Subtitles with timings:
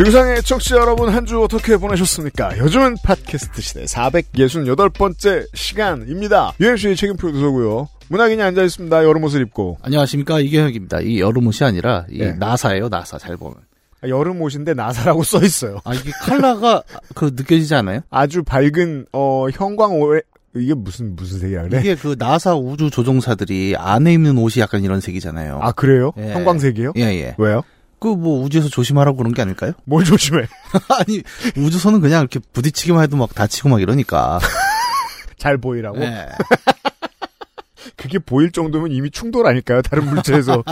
[0.00, 2.56] 지구상의 청취자 여러분 한 주 어떻게 보내셨습니까?
[2.56, 6.54] 요즘은 팟캐스트 시대 468번째 시간입니다.
[6.58, 7.86] UMC 책임 프로듀서고요.
[8.08, 9.04] 문학인이 앉아 있습니다.
[9.04, 9.76] 여름 옷을 입고.
[9.82, 11.00] 안녕하십니까 이경혁입니다.
[11.02, 12.32] 이 여름 옷이 아니라 이 네.
[12.32, 13.56] 나사예요 나사 잘 보면.
[14.02, 15.80] 아, 여름 옷인데 나사라고 써 있어요.
[15.84, 16.82] 아 이게 컬러가
[17.14, 18.00] 그 느껴지지 않아요?
[18.08, 20.22] 아주 밝은 어 형광 오레
[20.56, 21.80] 이게 무슨 무슨 색이야 그래?
[21.80, 25.58] 이게 그 나사 우주 조종사들이 안에 입는 옷이 약간 이런 색이잖아요.
[25.60, 26.12] 아 그래요?
[26.16, 26.32] 예.
[26.32, 26.94] 형광색이요?
[26.96, 27.34] 예예.
[27.36, 27.62] 왜요?
[28.00, 29.72] 그 뭐 우주에서 조심하라고 그런 게 아닐까요?
[29.84, 30.46] 뭘 조심해?
[30.98, 31.22] 아니
[31.56, 34.40] 우주선은 그냥 이렇게 부딪히기만 해도 막 다치고 막 이러니까.
[35.38, 36.00] 잘 보이라고?
[36.02, 36.26] 예.
[37.96, 39.80] 그게 보일 정도면 이미 충돌 아닐까요?
[39.82, 40.62] 다른 물체에서.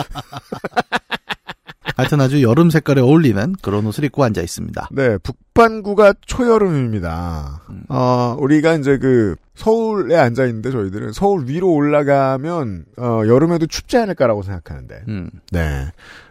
[1.96, 4.88] 하여튼 아주 여름 색깔에 어울리는 그런 옷을 입고 앉아 있습니다.
[4.92, 7.62] 네, 북반구가 초여름입니다.
[7.70, 7.82] 음.
[7.88, 14.42] 어, 우리가 이제 그 서울에 앉아 있는데 저희들은 서울 위로 올라가면 어, 여름에도 춥지 않을까라고
[14.42, 15.02] 생각하는데.
[15.08, 15.30] 음.
[15.50, 15.90] 네.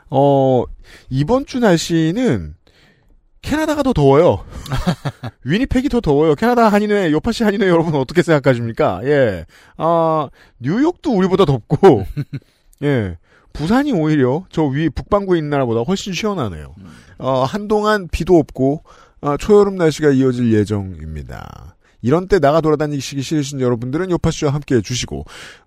[0.10, 0.64] 어,
[1.10, 2.56] 이번 주 날씨는
[3.42, 4.44] 캐나다가 더 더워요.
[5.46, 6.36] 위니펙이 더 더워요.
[6.36, 9.02] 캐나다 한인회, 요파시 한인회 여러분 어떻게 생각하십니까?
[9.04, 9.46] 예.
[9.78, 12.06] 아, 뉴욕도 우리보다 덥고,
[12.84, 13.18] 예.
[13.54, 16.76] 부산이 오히려 저 위 북반구에 있는 나라보다 훨씬 시원하네요.
[17.20, 18.84] 어, 한동안 비도 없고,
[19.22, 21.76] 어, 초여름 날씨가 이어질 예정입니다.
[22.02, 25.26] 이런 때 나가 돌아다니시기 싫으신 여러분들은 요파씨와 함께 해주시고,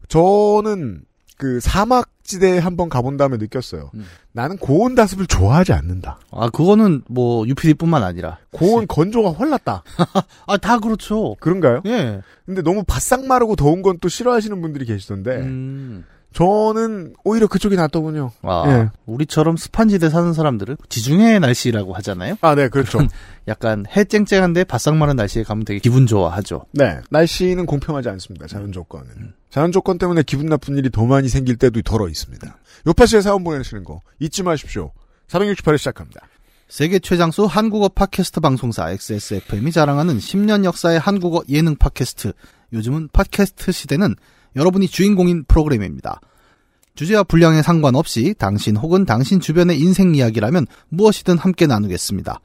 [0.08, 1.02] 저는
[1.40, 3.90] 그 사막지대에 한번 가본 다음에 느꼈어요.
[3.94, 4.04] 음.
[4.32, 6.18] 나는 고온 다습을 좋아하지 않는다.
[6.30, 8.36] 아 그거는 뭐 UPD뿐만 아니라.
[8.52, 9.82] 고온 건조가 헐났다.
[10.46, 11.34] 아 다 그렇죠.
[11.40, 11.80] 그런가요?
[11.86, 12.20] 예.
[12.44, 16.04] 근데 너무 바싹 마르고 더운 건 또 싫어하시는 분들이 계시던데, 음.
[16.32, 18.30] 저는 오히려 그쪽이 낫더군요.
[18.42, 18.88] 아, 예.
[19.06, 22.36] 우리처럼 습한 지대 사는 사람들은 지중해 날씨라고 하잖아요.
[22.40, 23.00] 아, 네, 그렇죠.
[23.48, 26.66] 약간 해 쨍쨍한데 바싹 마른 날씨에 가면 되게 기분 좋아하죠.
[26.72, 28.46] 네, 날씨는 공평하지 않습니다.
[28.46, 29.34] 자연 조건은.
[29.50, 32.58] 자연 조건 때문에 기분 나쁜 일이 더 많이 생길 때도 덜어 있습니다.
[32.86, 34.92] 요파시에 사원 보내시는 거 잊지 마십시오.
[35.28, 36.20] 468을 시작합니다.
[36.68, 42.32] 세계 최장수 한국어 팟캐스트 방송사 XSFM이 자랑하는 10년 역사의 한국어 예능 팟캐스트.
[42.72, 44.14] 요즘은 팟캐스트 시대는
[44.56, 46.20] 여러분이 주인공인 프로그램입니다.
[46.94, 52.40] 주제와 분량에 상관없이 당신 혹은 당신 주변의 인생 이야기라면 무엇이든 함께 나누겠습니다.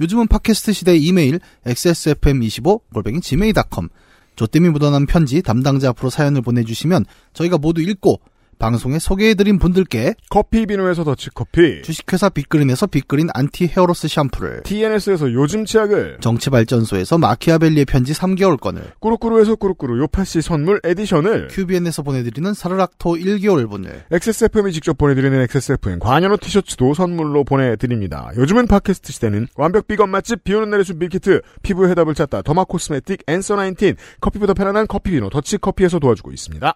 [0.00, 3.88] 요즘은 팟캐스트 시대 이메일 xsfm25 골뱅이 gmail.com
[4.36, 8.20] 조땜이 묻어난 편지 담당자 앞으로 사연을 보내주시면 저희가 모두 읽고
[8.58, 15.64] 방송에 소개해드린 분들께 커피 비누에서 더치커피, 주식회사 빅그린에서 빅그린 anti hair loss 샴푸를 TNS에서 요즘
[15.64, 24.72] 치약을, 정치발전소에서 마키아벨리의 편지 3개월권을 꾸루꾸루에서 꾸루꾸루 요파시 선물 edition을, 큐비엔에서 보내드리는 사르락토 1개월분을 XSFM이
[24.72, 28.30] 직접 보내드리는 XSFM 관여로 티셔츠도 선물로 보내드립니다.
[28.36, 32.64] 요즘은 팟캐스트 시대는 완벽 비건 맛집 비오는 날의 숲 meal kit, 피부의 해답을 찾다 derma
[32.64, 36.74] cosmetic Answer 19, 커피보다 편안한 커피 비누 더치커피에서 도와주고 있습니다.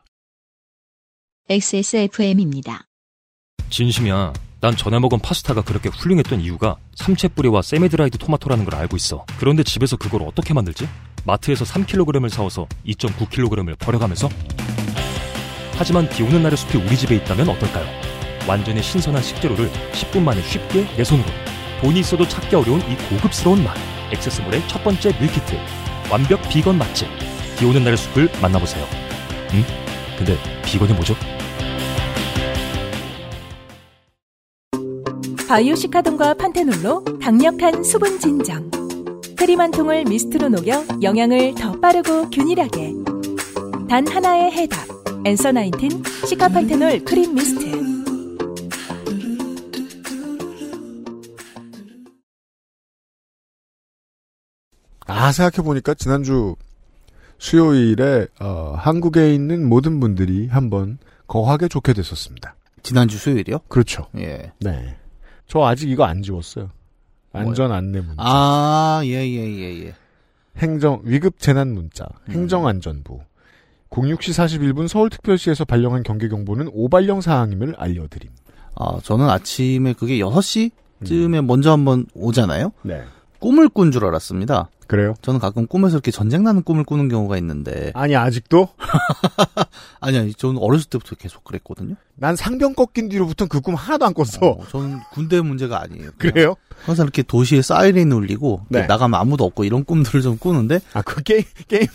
[1.50, 2.82] XSFM입니다.
[3.70, 4.34] 진심이야.
[4.60, 9.24] 난 전에 먹은 파스타가 그렇게 훌륭했던 이유가 삼채 뿌리와 세미드라이드 토마토라는 걸 알고 있어.
[9.38, 10.86] 그런데 집에서 그걸 어떻게 만들지?
[11.24, 14.28] 마트에서 3kg을 사와서 2.9kg을 버려가면서?
[15.74, 17.86] 하지만 비 오는 날의 숲이 우리 집에 있다면 어떨까요?
[18.46, 21.28] 완전히 신선한 식재료를 10분 만에 쉽게 내 손으로.
[21.80, 23.74] 돈이 있어도 찾기 어려운 이 고급스러운 맛.
[24.12, 25.56] XS몰의 첫 번째 meal kit.
[26.10, 27.08] 완벽 비건 맛집.
[27.58, 28.86] 비 오는 날의 숲을 만나보세요.
[29.54, 29.64] 응?
[30.18, 30.36] 근데
[30.66, 31.14] 비건이 뭐죠?
[35.48, 38.70] 바이오시카돈과 판테놀로 강력한 수분 진정.
[39.34, 42.92] 크림 한 통을 미스트로 녹여 영양을 더 빠르고 균일하게.
[43.88, 44.86] 단 하나의 해답.
[45.24, 47.66] Answer nineteen 시카판테놀 크림 미스트.
[55.06, 56.56] 아, 생각해보니까 지난주
[57.38, 62.54] 수요일에, 어, 한국에 있는 모든 분들이 한번 거하게 좋게 됐었습니다.
[62.82, 63.60] 지난주 수요일이요?
[63.68, 64.08] 그렇죠.
[64.18, 64.52] 예.
[64.60, 64.98] 네.
[65.48, 66.70] 저 아직 이거 안 지웠어요.
[67.32, 68.14] 안전 안내 문자.
[68.18, 69.94] 아, 예, 예, 예, 예.
[70.58, 72.06] 행정, 위급 재난 문자.
[72.30, 73.20] 행정안전부.
[73.90, 74.18] 06시
[74.74, 78.30] 41분 서울특별시에서 발령한 경계경보는 오발령 사항임을 알려드림.
[78.76, 82.72] 아, 저는 아침에 그게 6시쯤에 먼저 한번 오잖아요?
[82.82, 83.02] 네.
[83.38, 84.68] 꿈을 꾼 줄 알았습니다.
[84.88, 85.14] 그래요?
[85.22, 88.68] 저는 가끔 꿈에서 이렇게 전쟁 나는 꿈을 꾸는 경우가 있는데 아니 아직도?
[90.00, 91.94] 아니 아니 저는 어렸을 때부터 계속 그랬거든요.
[92.16, 94.38] 난 상병 꺾인 뒤로부터는 그 꿈 하나도 안 꿨어.
[94.40, 96.10] 어, 저는 군대 문제가 아니에요.
[96.18, 96.54] 그래요?
[96.84, 98.86] 항상 이렇게 도시에 사이렌이 울리고 네.
[98.86, 101.86] 나가면 아무도 없고 이런 꿈들을 좀 꾸는데 아, 그 게임, 게임.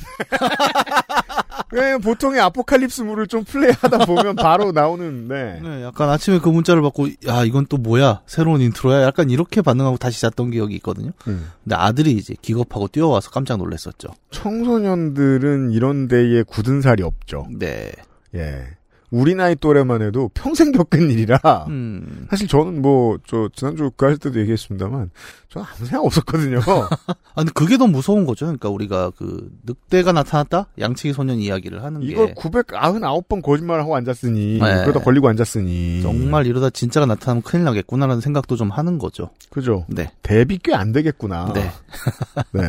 [1.71, 5.59] 왜냐면 보통의 아포칼립스물을 좀 플레이하다 보면 바로 나오는, 네.
[5.61, 9.97] 네, 약간 아침에 그 문자를 받고 야 이건 또 뭐야 새로운 intro야 약간 이렇게 반응하고
[9.97, 11.11] 다시 잤던 기억이 있거든요.
[11.27, 11.49] 음.
[11.63, 14.09] 근데 아들이 이제 기겁하고 뛰어와서 깜짝 놀랐었죠.
[14.31, 17.47] 청소년들은 이런 데에 굳은 살이 없죠.
[17.51, 17.91] 네.
[18.35, 18.67] 예.
[19.15, 21.37] 우리 나이 또래만 해도 평생 겪은 일이라.
[21.69, 22.25] 음.
[22.31, 25.11] 사실 저는 뭐, 저, 지난주 그 할 때도 얘기했습니다만,
[25.49, 26.59] 저는 아무 생각 없었거든요.
[26.65, 26.87] 아
[27.35, 28.45] 근데 그게 더 무서운 거죠.
[28.45, 34.81] 그러니까 우리가 그 늑대가 나타났다 양치기 소년 이야기를 하는 이걸 게 999번 거짓말하고 앉았으니, 네.
[34.81, 36.01] 그러다 걸리고 앉았으니.
[36.01, 39.29] 정말 이러다 진짜가 나타나면 큰일 나겠구나라는 생각도 좀 하는 거죠.
[39.51, 39.85] 그죠.
[39.89, 40.11] 네.
[40.23, 41.53] 대비 꽤 안 되겠구나.
[41.53, 41.69] 네.
[42.51, 42.63] 네.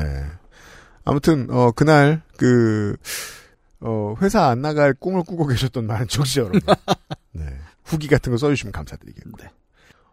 [1.06, 2.96] 아무튼, 어, 그날, 그,
[3.80, 6.60] 어, 회사 안 나갈 꿈을 꾸고 계셨던 많은 청취자 여러분.
[7.32, 7.44] 네.
[7.84, 9.36] 후기 같은 거 써주시면 감사드리겠고.
[9.38, 9.50] 네.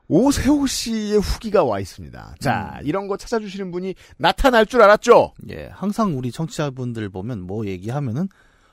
[0.07, 2.35] 오세호 씨의 후기가 와 있습니다.
[2.39, 2.85] 자, 음.
[2.85, 5.33] 이런 거 찾아주시는 분이 나타날 줄 알았죠?
[5.49, 8.27] 예, 항상 우리 청취자분들 보면 뭐 얘기하면은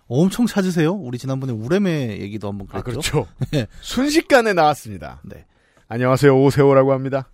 [0.09, 0.93] 엄청 찾으세요.
[0.93, 3.01] 우리 지난번에 우레메 얘기도 한번 아, 그랬죠.
[3.01, 3.27] 그렇죠.
[3.55, 3.69] 예.
[3.83, 5.21] 순식간에 나왔습니다.
[5.23, 5.47] 네.
[5.87, 6.37] 안녕하세요.
[6.43, 7.31] 오세호라고 합니다.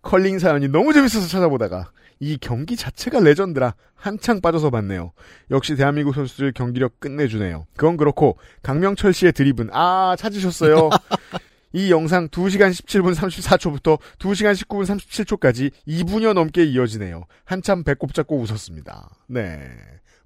[0.00, 1.90] 컬링 사연이 너무 재밌어서 찾아보다가
[2.22, 5.10] 이 경기 자체가 레전드라 한창 빠져서 봤네요.
[5.50, 7.66] 역시 대한민국 선수들 경기력 끝내주네요.
[7.76, 10.88] 그건 그렇고 강명철 씨의 드립은 아 찾으셨어요.
[11.74, 17.24] 이 영상 2시간 17분 34초부터 2시간 19분 37초까지 2분여 넘게 이어지네요.
[17.44, 19.10] 한참 배꼽 잡고 웃었습니다.
[19.26, 19.68] 네.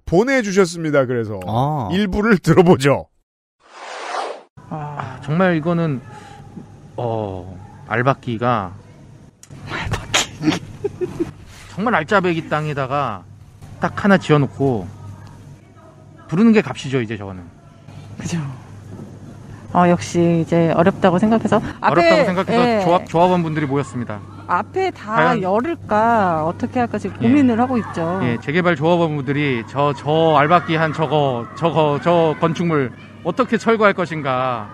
[0.05, 1.07] 보내주셨습니다.
[1.07, 1.89] 그래서 아.
[1.91, 3.07] 일부를 들어보죠.
[4.69, 5.99] 아, 정말 이거는
[6.95, 7.57] 어
[7.87, 8.75] 알박기가
[11.77, 13.21] 정말 알짜배기 땅에다가
[13.79, 14.87] 딱 하나 지어놓고
[16.27, 17.43] 부르는 게 값이죠 이제 저거는
[18.17, 18.39] 그죠.
[19.73, 24.17] 어, 역시 이제 어렵다고 생각해서 앞에 어렵다고 생각해서 예, 조합 조합원 분들이 모였습니다.
[24.47, 27.27] 앞에 다 과연- 열을까 어떻게 할까 지금 예.
[27.27, 28.21] 고민을 하고 있죠.
[28.23, 32.91] 예, 재개발 조합원 분들이 저 저 알박기 한 저거 저거 저 건축물
[33.23, 34.67] 어떻게 철거할 것인가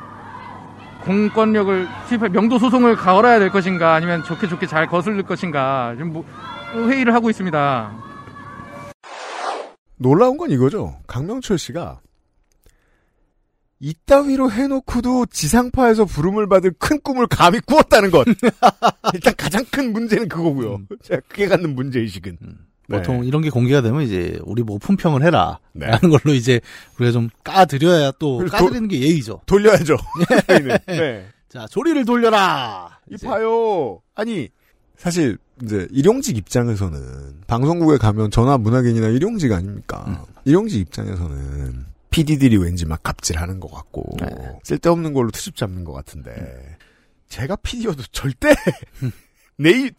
[1.03, 1.85] 공권력을
[2.31, 6.23] 명도 소송을 걸어야 될 것인가 아니면 좋게 좋게 잘 거슬릴 것인가 지금 뭐
[6.73, 8.03] 회의를 하고 있습니다.
[9.97, 10.97] 놀라운 건 이거죠.
[11.07, 12.01] 강명철 씨가
[13.79, 18.25] 이따위로 해놓고도 지상파에서 부름을 받을 큰 꿈을 감히 꾸었다는 것.
[19.13, 20.81] 일단 가장 큰 문제는 그거고요.
[21.01, 22.37] 제가 크게 갖는 문제의식은.
[22.41, 22.57] 음.
[22.87, 22.97] 네.
[22.97, 25.59] 보통 이런 게 공개가 되면 이제 우리 뭐 품평을 해라.
[25.73, 25.87] 네.
[25.87, 26.59] 라는 걸로 이제
[26.97, 29.41] 우리가 좀 까드려야 또 까드리는 게 예의죠.
[29.45, 29.97] 돌려야죠.
[30.47, 30.77] 저희는.
[30.87, 31.25] 네.
[31.49, 32.99] 자, 조리를 돌려라.
[33.11, 33.27] 이제.
[33.27, 34.01] 이봐요.
[34.15, 34.49] 아니,
[34.95, 40.03] 사실, 이제, 일용직 입장에서는, 방송국에 가면 전화 문화견이나 일용직 아닙니까?
[40.07, 40.17] 음.
[40.45, 44.27] 일용직 입장에서는, PD들이 왠지 막 갑질하는 것 같고, 네.
[44.63, 46.77] 쓸데없는 걸로 트집 잡는 것 같은데,
[47.29, 48.53] 제가 PD여도 절대,
[49.57, 49.91] 네이,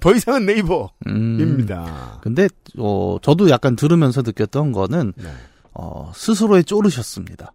[0.00, 0.94] 더 이상은 네이버입니다.
[1.06, 2.20] 음.
[2.22, 5.28] 근데 어 저도 약간 들으면서 느꼈던 거는 네.
[5.72, 7.52] 어 스스로에 쪼르셨습니다.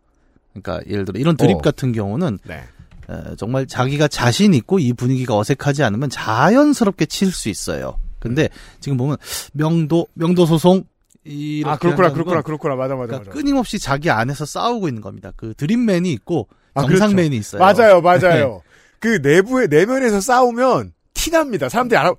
[0.53, 1.57] 그러니까 예를 들어 이런 드립 어.
[1.59, 2.63] 같은 경우는 네.
[3.09, 7.97] 에, 정말 자기가 자신 있고 이 분위기가 어색하지 않으면 자연스럽게 칠 수 있어요.
[8.19, 8.49] 근데
[8.79, 9.17] 지금 보면
[9.53, 10.83] 명도 명도 소송
[11.23, 12.75] 이렇게 아, 그렇구나, 그렇구나, 건 그렇구나.
[12.75, 13.31] 맞아, 맞아, 그러니까 맞아.
[13.31, 15.31] 끊임없이 자기 안에서 싸우고 있는 겁니다.
[15.35, 17.57] 그 드림맨이 있고 아, 정상맨이 그렇죠.
[17.57, 17.59] 있어요.
[17.61, 18.61] 맞아요, 맞아요.
[18.99, 21.69] 그 내부에, 내면에서 싸우면, 티납니다.
[21.69, 22.13] 사람들이 알아,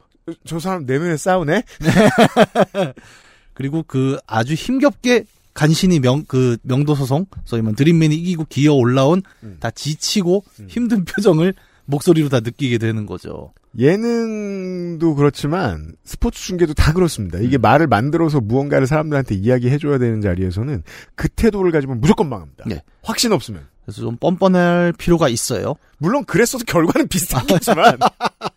[0.44, 1.62] 저 사람 내면에 싸우네?
[3.54, 5.24] 그리고 그 아주 힘겹게
[5.56, 9.56] 간신히 명, 그 명도 소송, 소위 말 드림맨이 이기고 기어 올라온 음.
[9.58, 10.66] 다 지치고 음.
[10.68, 11.54] 힘든 표정을
[11.86, 13.52] 목소리로 다 느끼게 되는 거죠.
[13.78, 17.38] 예능도 그렇지만 스포츠 중계도 다 그렇습니다.
[17.38, 17.44] 음.
[17.44, 20.82] 이게 말을 만들어서 무언가를 사람들한테 이야기해줘야 되는 자리에서는
[21.14, 22.64] 그 태도를 가지면 무조건 망합니다.
[22.66, 22.82] 네.
[23.02, 23.66] 확신 없으면.
[23.84, 25.74] 그래서 좀 뻔뻔할 필요가 있어요.
[25.98, 27.98] 물론 그랬어도 결과는 비슷하겠지만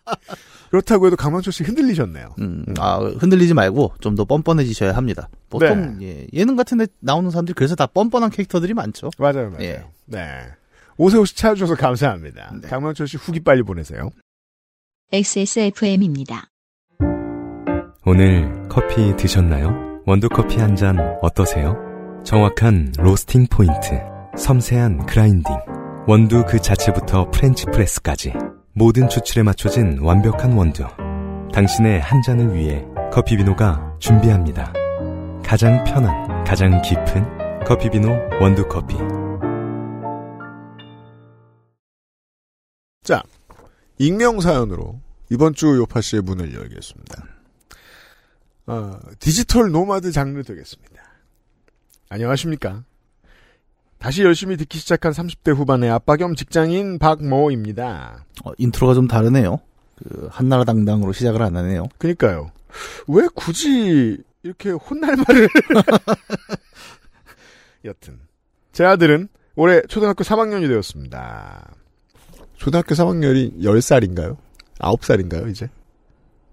[0.70, 2.34] 그렇다고 해도 강만철 씨 흔들리셨네요.
[2.40, 5.28] 음, 아, 흔들리지 말고 좀 더 뻔뻔해지셔야 합니다.
[5.48, 9.10] 보통 예, 예능 같은 데 나오는 사람들이 그래서 다 뻔뻔한 캐릭터들이 많죠.
[9.18, 9.62] 맞아요, 맞아요.
[9.64, 9.84] 예.
[10.06, 10.28] 네.
[10.96, 12.52] 오세호 씨 찾아주셔서 감사합니다.
[12.62, 12.68] 네.
[12.68, 14.10] 강만철 씨 후기 빨리 보내세요.
[15.12, 16.44] XSFM입니다.
[18.06, 20.02] 오늘 커피 드셨나요?
[20.06, 21.76] 원두커피 한 잔 어떠세요?
[22.24, 23.98] 정확한 로스팅 포인트,
[24.36, 25.54] 섬세한 grinding,
[26.06, 28.32] 원두 그 자체부터 French press까지
[28.72, 30.84] 모든 추출에 맞춰진 완벽한 원두.
[31.52, 34.72] 당신의 한 잔을 위해 커피비노가 준비합니다.
[35.44, 38.08] 가장 편한, 가장 깊은 커피비노
[38.40, 38.96] 원두커피.
[43.98, 44.98] 익명 사연으로
[45.30, 47.24] 이번 주 요팟시의 문을 열겠습니다.
[48.66, 51.02] 어, digital nomad 장르 되겠습니다.
[52.08, 52.84] 안녕하십니까.
[54.00, 58.24] 다시 열심히 듣기 시작한 30대 후반의 아빠 겸 직장인 박모입니다.
[58.44, 59.60] 어, 인트로가 좀 다르네요.
[59.96, 61.86] 그 한나라당당으로 시작을 안 하네요.
[61.98, 62.50] 그니까요.
[63.08, 65.48] 왜 굳이 이렇게 혼날 말을.
[67.84, 68.18] 여튼.
[68.72, 71.74] 제 아들은 올해 초등학교 3학년이 되었습니다.
[72.56, 74.38] 초등학교 3학년이 10살인가요?
[74.78, 75.68] 9살인가요, 이제?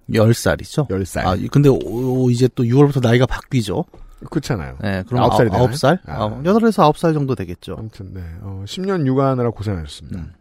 [0.10, 0.88] 10살이죠.
[0.90, 1.26] 10살.
[1.26, 3.86] 아, 이- 근데 오, 이제 또 6월부터 나이가 바뀌죠.
[4.32, 4.78] 그렇잖아요.
[4.82, 5.68] 네, 그럼 아홉 살이 되나요?
[5.68, 6.00] 9살?
[6.08, 6.24] 아.
[6.24, 6.42] 아.
[6.44, 7.76] 8에서 9살 정도 되겠죠.
[7.78, 8.22] 아무튼, 네.
[8.42, 10.20] 어, 10년 육아하느라 고생하셨습니다.
[10.20, 10.34] 음.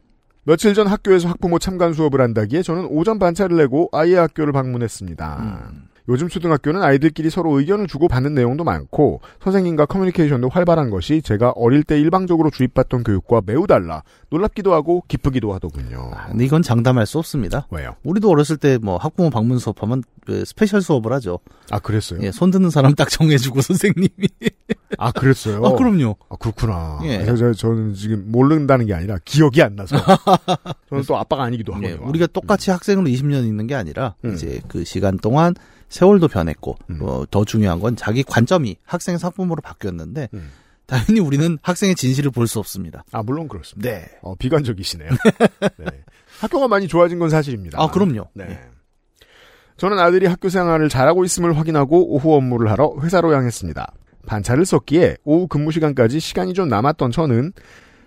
[0.44, 5.36] 며칠 전 학교에서 학부모 참관 수업을 한다기에 저는 오전 반차를 내고 아이의 학교를 방문했습니다.
[5.72, 5.88] 음.
[6.08, 11.82] 요즘 초등학교는 아이들끼리 서로 의견을 주고 받는 내용도 많고 선생님과 커뮤니케이션도 활발한 것이 제가 어릴
[11.82, 16.10] 때 일방적으로 주입받던 교육과 매우 달라 놀랍기도 하고 기쁘기도 하더군요.
[16.14, 17.66] 아, 근데 이건 장담할 수 없습니다.
[17.70, 17.96] 왜요?
[18.04, 21.40] 우리도 어렸을 때 뭐 학부모 방문 수업하면 그 special 수업을 하죠.
[21.70, 22.20] 아 그랬어요?
[22.22, 24.08] 예, 손 드는 사람 딱 정해주고 선생님이.
[24.98, 25.64] 아 그랬어요?
[25.64, 26.16] 아, 그럼요.
[26.28, 27.00] 아, 그렇구나.
[27.04, 27.18] 예.
[27.24, 29.96] 그래서 저, 는 지금 모른다는 게 아니라 기억이 안 나서.
[30.88, 31.84] 저는 또 아빠가 아니기도 하고.
[31.84, 34.34] 예, 우리가 똑같이 학생으로 20년 있는 게 아니라 음.
[34.34, 35.54] 이제 그 시간 동안
[35.88, 36.98] 세월도 변했고 음.
[37.02, 40.50] 어, 더 중요한 건 자기 관점이 학생 학부모로 바뀌었는데 음.
[40.86, 43.04] 당연히 우리는 학생의 진실을 볼 수 없습니다.
[43.12, 43.90] 아 물론 그렇습니다.
[43.90, 44.06] 네.
[44.22, 45.10] 어, 비관적이시네요.
[45.78, 45.86] 네.
[46.40, 47.80] 학교가 많이 좋아진 건 사실입니다.
[47.80, 48.28] 아 그럼요.
[48.34, 48.46] 네.
[48.50, 48.60] 예.
[49.78, 53.92] 저는 아들이 학교 생활을 잘하고 있음을 확인하고 오후 업무를 하러 회사로 향했습니다.
[54.26, 57.52] 반차를 썼기에 오후 근무 시간까지 시간이 좀 남았던 저는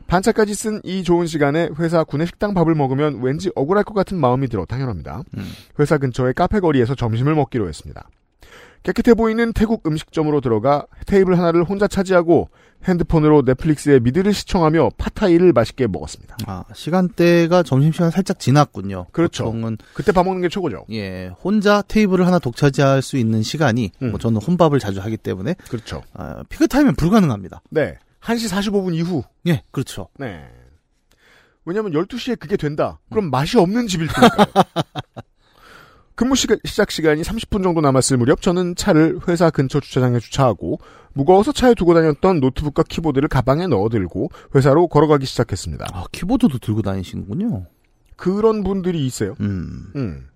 [0.09, 4.47] 반차까지 쓴 이 좋은 시간에 회사 구내 식당 밥을 먹으면 왠지 억울할 것 같은 마음이
[4.47, 5.23] 들어 당연합니다.
[5.37, 5.45] 음.
[5.79, 8.09] 회사 근처의 카페 거리에서 점심을 먹기로 했습니다.
[8.81, 12.49] 깨끗해 보이는 태국 음식점으로 들어가 테이블 하나를 혼자 차지하고
[12.85, 16.37] 핸드폰으로 넷플릭스의 미드를 시청하며 파타이를 맛있게 먹었습니다.
[16.47, 19.07] 아, 시간대가 점심시간 살짝 지났군요.
[19.11, 19.43] 그렇죠.
[19.45, 20.85] 보통은 그때 밥 먹는 게 최고죠.
[20.91, 24.11] 예, 혼자 테이블을 하나 독차지할 수 있는 시간이 음.
[24.11, 26.01] 뭐 저는 혼밥을 자주 하기 때문에 그렇죠.
[26.13, 27.61] 아, peak time은 불가능합니다.
[27.69, 27.97] 네.
[28.29, 30.07] 1시 45분 이후 예, 그렇죠.
[30.17, 30.47] 네.
[31.65, 32.99] 왜냐면 12시에 그게 된다.
[33.09, 34.45] 그럼 맛이 없는 집일 테니까요.
[36.15, 40.79] 근무 시간, 시작 시간이 30분 정도 남았을 무렵 저는 차를 회사 근처 주차장에 주차하고
[41.13, 45.87] 무거워서 차에 두고 다녔던 노트북과 키보드를 가방에 넣어들고 회사로 걸어가기 시작했습니다.
[45.93, 47.65] 아, 키보드도 들고 다니시는군요.
[48.15, 49.35] 그런 분들이 있어요.
[49.39, 49.91] 음.
[49.95, 50.27] 음.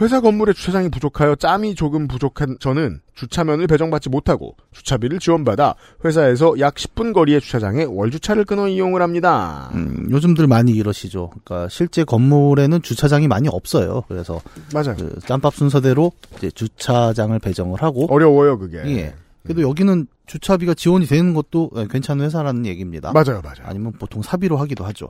[0.00, 6.74] 회사 건물에 주차장이 부족하여 짬이 조금 부족한 저는 주차면을 배정받지 못하고 주차비를 지원받아 회사에서 약
[6.74, 9.70] 10분 거리의 주차장에 월주차를 끊어 이용을 합니다.
[9.74, 11.30] 음, 요즘들 많이 이러시죠.
[11.44, 14.02] 그러니까 실제 건물에는 주차장이 많이 없어요.
[14.08, 14.40] 그래서
[14.72, 14.96] 맞아요.
[14.96, 18.78] 그 짬밥 순서대로 이제 주차장을 배정을 하고 어려워요, 그게.
[18.86, 19.14] 예.
[19.42, 23.12] 그래도 여기는 주차비가 지원이 되는 것도 예, 괜찮은 회사라는 얘기입니다.
[23.12, 23.64] 맞아요, 맞아요.
[23.64, 25.08] 아니면 보통 사비로 하기도 하죠.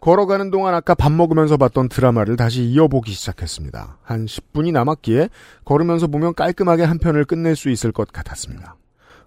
[0.00, 3.98] 걸어가는 동안 아까 밥 먹으면서 봤던 드라마를 다시 이어보기 시작했습니다.
[4.02, 5.28] 한 10분이 남았기에
[5.64, 8.76] 걸으면서 보면 깔끔하게 한 편을 끝낼 수 있을 것 같았습니다.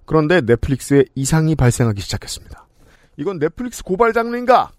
[0.05, 2.67] 그런데 넷플릭스에 이상이 발생하기 시작했습니다.
[3.17, 4.71] 이건 넷플릭스 고발 장르인가?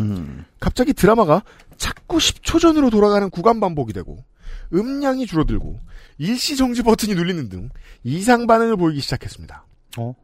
[0.00, 0.44] 음.
[0.60, 1.42] 갑자기 드라마가
[1.76, 4.24] 자꾸 10초 전으로 돌아가는 구간 반복이 되고
[4.72, 5.80] 음량이 줄어들고
[6.18, 7.70] 일시 정지 버튼이 눌리는 등
[8.04, 9.66] 이상 반응을 보이기 시작했습니다.
[9.98, 10.14] 어?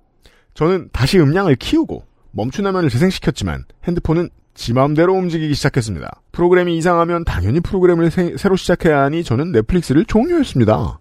[0.55, 6.23] 저는 다시 음량을 키우고 멈춘 화면을 재생시켰지만 핸드폰은 지 마음대로 움직이기 시작했습니다.
[6.33, 10.99] 프로그램이 이상하면 당연히 프로그램을 새, 로 시작해야 하니 저는 넷플릭스를 종료했습니다.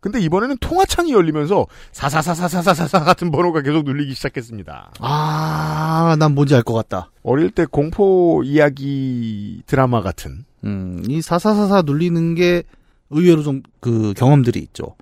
[0.00, 4.92] 근데 이번에는 통화창이 열리면서 사사사사사사사 같은 번호가 계속 눌리기 시작했습니다.
[5.00, 7.10] 아, 난 뭔지 알 것 같다.
[7.22, 12.62] 어릴 때 공포 이야기 드라마 같은 음, 이 사사사사 눌리는 게
[13.10, 14.96] 의외로 좀 그 경험들이 있죠.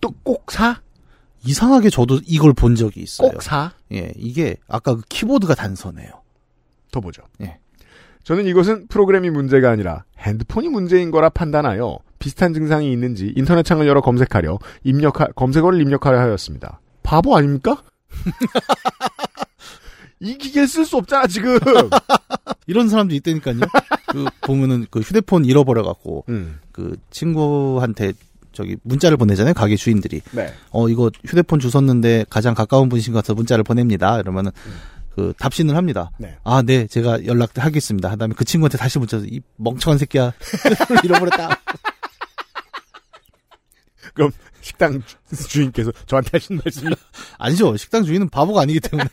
[0.00, 0.80] 또 꼭 사?
[1.46, 3.30] 이상하게 저도 이걸 본 적이 있어요.
[3.30, 3.72] 꼭 사?
[3.92, 6.08] 예, 이게 아까 그 키보드가 단서네요.
[6.94, 7.22] 더 보죠.
[7.42, 7.58] 예.
[8.22, 14.00] 저는 이것은 프로그램이 문제가 아니라 핸드폰이 문제인 거라 판단하여 비슷한 증상이 있는지 인터넷 창을 열어
[14.00, 16.80] 검색하려 입력하, 검색어를 입력하려 하였습니다.
[17.02, 17.82] 바보 아닙니까?
[20.20, 21.58] 이 기계 쓸수 없잖아, 지금!
[22.66, 23.56] 이런 사람도 있다니까요.
[24.06, 28.12] 그 보면은 그 휴대폰 잃어버려 갖고 음, 그 친구한테
[28.52, 29.52] 저기 문자를 보내잖아요.
[29.52, 30.54] 가게 주인들이 네.
[30.70, 34.18] 어 이거 휴대폰 주웠는데 가장 가까운 분이신 것 같아서 문자를 보냅니다.
[34.20, 34.52] 이러면은
[35.14, 36.10] 그 답신을 합니다.
[36.18, 36.36] 네.
[36.44, 38.10] 아, 네, 제가 연락하겠습니다.
[38.10, 40.32] 한 다음에 그 친구한테 다시 문자서 이 멍청한 새끼야
[41.04, 41.60] 잃어버렸다.
[44.14, 44.30] 그럼
[44.60, 46.94] 식당 주- 주인께서 저한테 하신 말씀이
[47.38, 47.76] 아니죠.
[47.76, 49.08] 식당 주인은 바보가 아니기 때문에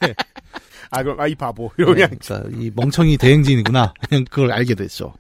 [0.92, 3.94] 아 그럼 아이 바보 네, 그러니까 이 멍청이 대행진이구나.
[4.10, 5.14] 그냥 그걸 알게 됐죠.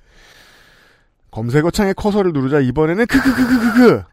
[1.32, 4.04] 검색어창에 커서를 누르자 이번에는 크크크크크크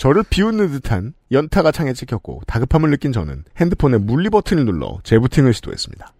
[0.00, 6.14] 저를 비웃는 듯한 연타가 창에 찍혔고 다급함을 느낀 저는 핸드폰의 물리 버튼을 눌러 재부팅을 시도했습니다.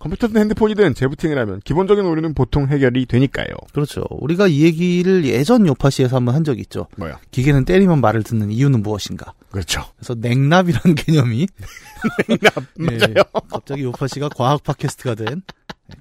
[0.00, 3.46] 컴퓨터든 핸드폰이든 재부팅을 하면 기본적인 오류는 보통 해결이 되니까요.
[3.72, 4.04] 그렇죠.
[4.10, 6.88] 우리가 이 얘기를 예전 요파시에서 한번 한 적이 있죠.
[6.98, 7.14] 뭐요?
[7.30, 9.32] 기계는 때리면 말을 듣는 이유는 무엇인가?
[9.50, 9.82] 그렇죠.
[9.96, 11.46] 그래서 냉납이라는 개념이
[12.28, 13.24] 냉납 예, 맞아요.
[13.48, 15.42] 갑자기 요파시가 과학 팟캐스트가 된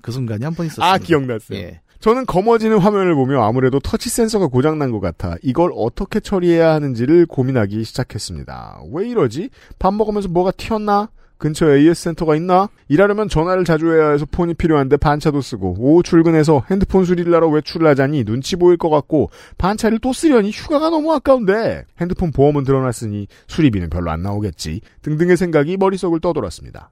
[0.01, 0.89] 그 순간이 한 번 있었습니다.
[0.91, 1.57] 아 기억났어요.
[1.59, 1.81] 예.
[2.01, 7.83] 저는 검어지는 화면을 보며 아무래도 터치 센서가 고장난 것 같아 이걸 어떻게 처리해야 하는지를 고민하기
[7.83, 8.81] 시작했습니다.
[8.91, 9.51] 왜 이러지?
[9.77, 11.09] 밥 먹으면서 뭐가 튀었나?
[11.37, 12.69] 근처에 AS 센터가 있나?
[12.87, 17.87] 일하려면 전화를 자주 해야 해서 폰이 필요한데 반차도 쓰고 오후 출근해서 핸드폰 수리를 하러 외출을
[17.87, 19.29] 하자니 눈치 보일 것 같고
[19.59, 25.77] 반차를 또 쓰려니 휴가가 너무 아까운데 핸드폰 보험은 들어놨으니 수리비는 별로 안 나오겠지 등등의 생각이
[25.77, 26.89] 머릿속을 떠돌았습니다.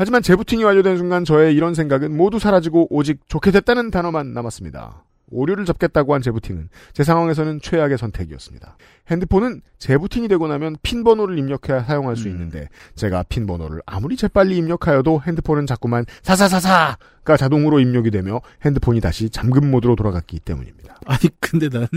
[0.00, 5.04] 하지만 재부팅이 완료된 순간 저의 이런 생각은 모두 사라지고 오직 좋게 됐다는 단어만 남았습니다.
[5.30, 8.78] 오류를 잡겠다고 한 재부팅은 제 상황에서는 최악의 선택이었습니다.
[9.10, 14.56] 핸드폰은 재부팅이 되고 나면 핀 번호를 입력해야 사용할 수 있는데 제가 핀 번호를 아무리 재빨리
[14.56, 20.98] 입력하여도 핸드폰은 자꾸만 사사사사가 자동으로 입력이 되며 핸드폰이 다시 잠금 모드로 돌아갔기 때문입니다.
[21.04, 21.88] 아니 근데 나는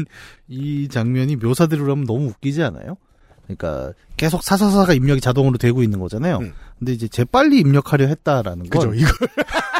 [0.49, 2.97] 이 장면이 묘사대로 하면 너무 웃기지 않아요?
[3.43, 6.37] 그러니까 계속 사사사가 입력이 자동으로 되고 있는 거잖아요.
[6.39, 6.53] 음.
[6.79, 8.93] 근데 이제 재빨리 입력하려 했다라는 건 그죠?
[8.93, 9.11] 이거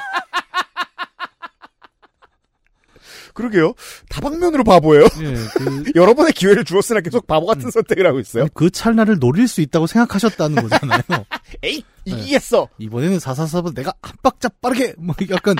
[3.34, 3.74] 그러게요.
[4.10, 5.06] 다방면으로 바보예요.
[5.22, 8.48] 예, 그, 여러 번의 기회를 주었으나 계속 바보 같은 선택을 하고 있어요.
[8.54, 11.02] 그 찰나를 노릴 수 있다고 생각하셨다는 거잖아요.
[11.64, 12.70] 에이 이기겠어.
[12.78, 15.56] 이번에는 사사사보다 내가 한 박자 빠르게 뭐 약간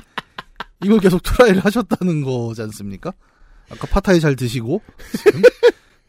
[0.84, 3.12] 이걸 계속 try를 하셨다는 거지 않습니까?
[3.70, 4.82] 아까 파타이 잘 드시고
[5.18, 5.42] 지금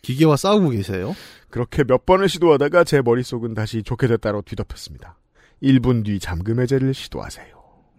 [0.03, 1.15] 기계와 싸우고 계세요.
[1.55, 5.17] 그렇게 몇 번을 시도하다가 제 머릿속은 다시 좋게 됐다로 뒤덮였습니다.
[5.63, 7.47] 1분 뒤 잠금 해제를 시도하세요.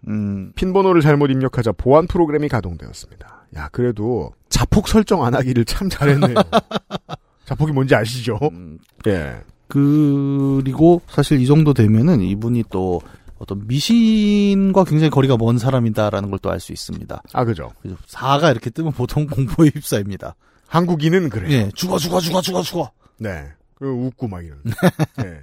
[0.08, 3.46] 음, 핀 번호를 잘못 입력하자 보안 프로그램이 가동되었습니다.
[3.56, 6.34] 야, 그래도 자폭 설정 안 하기를 참 잘했네요.
[7.46, 8.38] 자폭이 뭔지 아시죠?
[8.52, 9.40] 음, 예.
[9.68, 13.00] 그리고 사실 이 정도 되면은 이분이 또
[13.38, 17.22] 어떤 미신과 굉장히 거리가 먼 사람이다라는 걸 또 알 수 있습니다.
[17.32, 17.72] 아, 그죠.
[18.08, 20.36] 4가 이렇게 뜨면 보통 공포에 휩싸입니다.
[20.68, 21.50] 한국인은 그래요.
[21.52, 22.90] 예, 죽어 죽어 죽어 죽어 죽어.
[23.18, 23.48] 네.
[23.74, 24.62] 그 웃고 막 이런.
[25.18, 25.40] 네.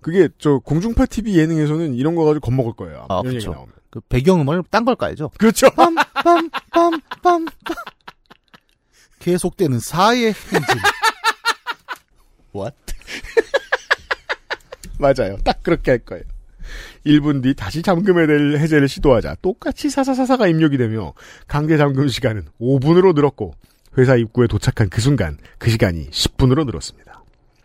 [0.00, 3.06] 그게 저 공중파 TV 예능에서는 이런 거 가지고 겁먹을 거예요.
[3.08, 3.22] 아.
[3.22, 3.72] 나오면.
[3.90, 5.30] 그 배경음을 딴걸 깔죠.
[5.38, 5.68] 그렇죠.
[5.68, 7.52] 빰빰빰빰
[9.18, 10.80] 계속되는 사의 행진.
[12.54, 12.76] What?
[14.98, 15.36] 맞아요.
[15.44, 16.24] 딱 그렇게 할 거예요.
[17.04, 21.12] 1분 뒤 다시 잠금 해제를, 해제를 시도하자 똑같이 사사사사가 입력이 되며
[21.46, 23.54] 강제 잠금 시간은 5분으로 늘었고
[23.98, 27.22] 회사 입구에 도착한 그 순간 그 시간이 10분으로 늘었습니다.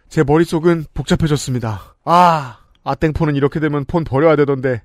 [0.09, 1.95] 제 머릿속은 복잡해졌습니다.
[2.03, 4.81] 아, 아땡폰은 이렇게 되면 폰 버려야 되던데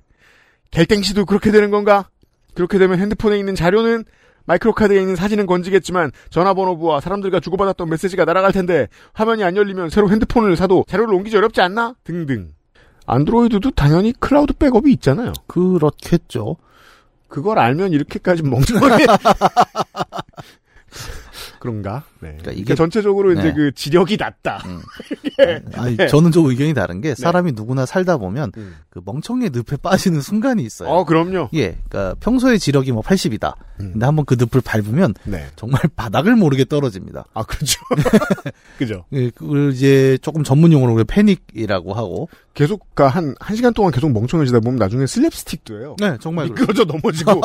[0.71, 2.09] 갤땡시도 그렇게 되는 건가?
[2.53, 4.03] 그렇게 되면 핸드폰에 있는 자료는
[4.45, 10.55] 마이크로카드에 있는 사진은 건지겠지만 전화번호부와 사람들과 주고받았던 메시지가 날아갈 텐데 화면이 안 열리면 새로 핸드폰을
[10.55, 11.95] 사도 자료를 옮기기 어렵지 않나?
[12.03, 12.53] 등등.
[13.05, 15.33] 안드로이드도 당연히 클라우드 백업이 있잖아요.
[15.47, 16.57] 그렇겠죠.
[17.27, 19.05] 그걸 알면 이렇게까지 멍청하게
[21.59, 22.03] 그런가?
[22.19, 22.29] 네.
[22.29, 23.53] 그러니까 이게- 이게 전체적으로 이제 네.
[23.53, 24.63] 그 지력이 낮다.
[24.65, 24.79] 음.
[25.41, 25.61] 예.
[25.75, 26.07] 아니, 네.
[26.07, 28.75] 저는 좀 의견이 다른 게 사람이 누구나 살다 보면 음.
[28.89, 30.89] 그 멍청의 늪에 빠지는 순간이 있어요.
[30.89, 31.49] 어, 그럼요.
[31.53, 33.53] 예, 그러니까 평소에 지력이 뭐 80이다.
[33.81, 33.91] 음.
[33.93, 35.45] 근데 한번 그 늪을 밟으면 네.
[35.55, 37.25] 정말 바닥을 모르게 떨어집니다.
[37.33, 37.79] 아, 그렇죠.
[38.77, 39.05] 그죠.
[39.13, 42.29] 예, 그걸 이제 조금 전문 용어로 우리가 패닉이라고 하고.
[42.53, 45.95] 계속 그러니까 한, 한 시간 동안 계속 멍청해지다 보면 나중에 슬랩스틱도 해요.
[45.99, 46.61] 네, 정말 그렇죠.
[46.71, 47.41] 미끄러져 넘어지고.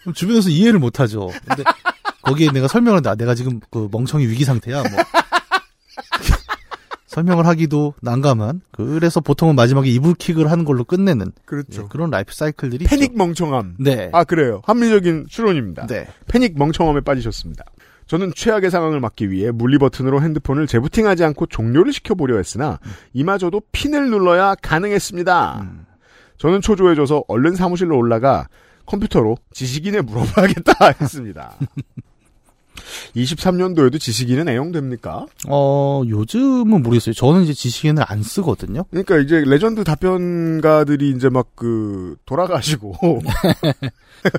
[0.00, 1.28] 그럼 주변에서 이해를 못 하죠.
[1.44, 1.64] 근데
[2.26, 4.82] 거기에 내가 설명을 나 내가 지금 그 멍청이 위기 상태야.
[4.82, 4.90] 뭐.
[7.06, 8.60] 설명을 하기도 난감한.
[8.72, 11.82] 그래서 보통은 마지막에 이불킥을 하는 걸로 끝내는 그렇죠.
[11.84, 13.16] 예, 그런 라이프 사이클들이 패닉 있죠.
[13.16, 13.76] 멍청함.
[13.78, 14.10] 네.
[14.12, 14.60] 아, 그래요.
[14.64, 15.86] 합리적인 추론입니다.
[15.86, 16.06] 네.
[16.28, 17.64] 패닉 멍청함에 빠지셨습니다.
[18.06, 22.78] 저는 최악의 상황을 막기 위해 물리 버튼으로 핸드폰을 재부팅하지 않고 종료를 시켜보려 했으나
[23.14, 25.60] 이마저도 PIN을 눌러야 가능했습니다.
[25.62, 25.86] 음.
[26.38, 28.46] 저는 초조해져서 얼른 사무실로 올라가
[28.84, 31.54] 컴퓨터로 지식인에 물어봐야겠다 했습니다.
[33.16, 35.26] 23년도에도 지식인은 애용됩니까?
[35.48, 37.14] 어, 요즘은 모르겠어요.
[37.14, 38.84] 저는 이제 지식인을 안 쓰거든요.
[38.90, 42.94] 그러니까 이제 레전드 답변가들이 이제 막 그 돌아가시고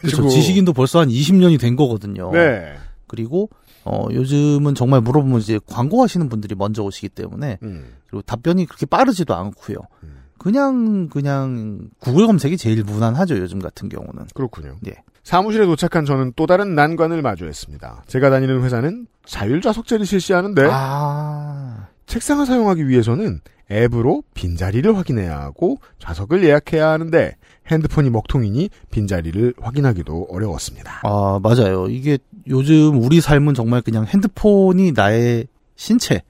[0.02, 0.30] 그렇죠.
[0.30, 2.32] 지식인도 벌써 한 20년이 된 거거든요.
[2.32, 2.76] 네.
[3.08, 3.50] 그리고
[3.84, 7.96] 어, 요즘은 정말 물어보면 이제 광고하시는 분들이 먼저 오시기 때문에 음.
[8.08, 9.78] 그리고 답변이 그렇게 빠르지도 않고요.
[10.04, 10.24] 음.
[10.48, 13.38] 그냥 그냥 구글 검색이 제일 무난하죠.
[13.38, 14.28] 요즘 같은 경우는.
[14.34, 14.78] 그렇군요.
[14.88, 14.94] 예.
[15.26, 18.04] 사무실에 도착한 저는 또 다른 난관을 마주했습니다.
[18.08, 21.88] 제가 다니는 회사는 자율 좌석제를 실시하는데 아.
[22.06, 27.36] 책상을 사용하기 위해서는 앱으로 빈자리를 확인해야 하고 좌석을 예약해야 하는데
[27.70, 31.02] 핸드폰이 먹통이니 빈자리를 확인하기도 어려웠습니다.
[31.04, 31.88] 아, 맞아요.
[31.90, 36.22] 이게 요즘 우리 삶은 정말 그냥 핸드폰이 나의 신체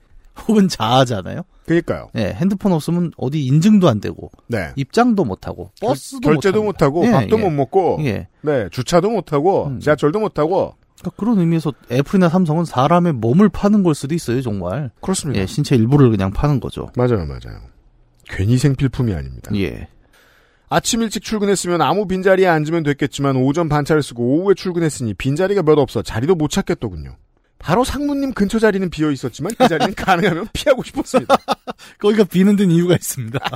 [0.48, 1.42] 혹은 자아잖아요.
[1.68, 2.08] 그니까요.
[2.16, 4.72] 예, 핸드폰 없으면 어디 인증도 안 되고 네.
[4.76, 7.42] 입장도 못 하고 버스도 결제도 못 못하고 예, 밥도 예.
[7.42, 8.26] 못 먹고 예.
[8.40, 9.80] 네 주차도 못 하고 음.
[9.80, 14.90] 지하철도 못하고 그러니까 그런 의미에서 애플이나 삼성은 사람의 몸을 파는 걸 수도 있어요, 정말.
[15.00, 15.40] 그렇습니다.
[15.40, 16.88] 예, 신체 일부를 그냥 파는 거죠.
[16.96, 17.60] 맞아요, 맞아요.
[18.28, 19.50] 괜히 생필품이 아닙니다.
[19.54, 19.88] 예.
[20.68, 26.02] 아침 일찍 출근했으면 아무 빈자리에 앉으면 됐겠지만 오전 반차를 쓰고 오후에 출근했으니 빈자리가 몇 없어
[26.02, 27.16] 자리도 못 찾겠더군요.
[27.58, 31.36] 바로 상무님 근처 자리는 비어 있었지만 그 자리는 가능하면 피하고 싶었습니다.
[31.98, 33.38] 거기가 비는 데는 이유가 있습니다.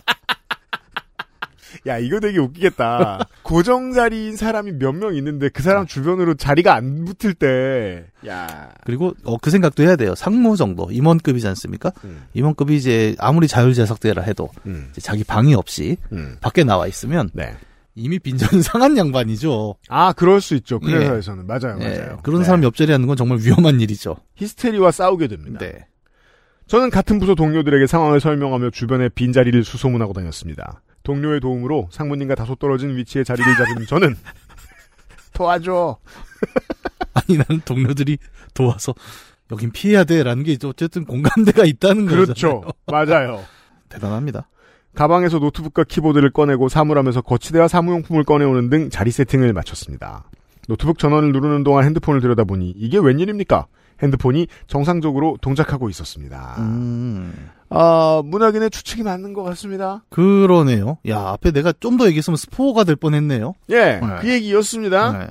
[1.86, 3.26] 야 이거 되게 웃기겠다.
[3.42, 8.70] 고정 자리인 사람이 몇 명 있는데 그 사람 주변으로 자리가 안 붙을 때, 야.
[8.84, 10.14] 그리고 어, 그 생각도 해야 돼요.
[10.14, 11.90] 상무 정도 임원급이지 않습니까?
[12.04, 12.24] 음.
[12.34, 14.88] 임원급이 이제 아무리 자율재석대라 해도 음.
[14.92, 16.36] 이제 자기 방이 없이 음.
[16.42, 17.56] 밖에 나와 있으면 네.
[17.94, 19.76] 이미 빈전 상한 양반이죠.
[19.88, 20.80] 아 그럴 수 있죠.
[20.80, 20.96] 그 예.
[20.96, 22.18] 회사에서는 맞아요, 예, 맞아요.
[22.22, 22.44] 그런 네.
[22.44, 24.16] 사람 옆자리에 앉는 건 정말 위험한 일이죠.
[24.36, 25.58] 히스테리와 싸우게 됩니다.
[25.60, 25.86] 네.
[26.66, 30.80] 저는 같은 부서 동료들에게 상황을 설명하며 주변에 빈자리를 수소문하고 다녔습니다.
[31.02, 34.16] 동료의 도움으로 상무님과 다소 떨어진 위치에 자리를 잡은 저는
[35.34, 35.98] 도와줘.
[37.14, 38.16] 아니 나는 동료들이
[38.54, 38.94] 도와서
[39.50, 42.16] 여긴 피해야 돼라는 게 어쨌든 공감대가 있다는 거죠.
[42.22, 42.62] 그렇죠.
[42.86, 43.44] 맞아요.
[43.88, 44.48] 대단합니다.
[44.94, 50.24] 가방에서 노트북과 키보드를 꺼내고 사물함에서 거치대와 사무용품을 꺼내오는 등 자리 세팅을 마쳤습니다.
[50.68, 53.66] 노트북 전원을 누르는 동안 핸드폰을 들여다보니 이게 웬일입니까?
[54.02, 56.56] 핸드폰이 정상적으로 동작하고 있었습니다.
[56.58, 57.32] 음,
[57.70, 60.02] 아, 문학인의 추측이 맞는 것 같습니다.
[60.10, 60.98] 그러네요.
[61.08, 63.54] 야 앞에 내가 좀 더 얘기했으면 스포가 될 뻔했네요.
[63.70, 64.00] 예, 네.
[64.20, 65.12] 그 얘기였습니다.
[65.18, 65.26] 네.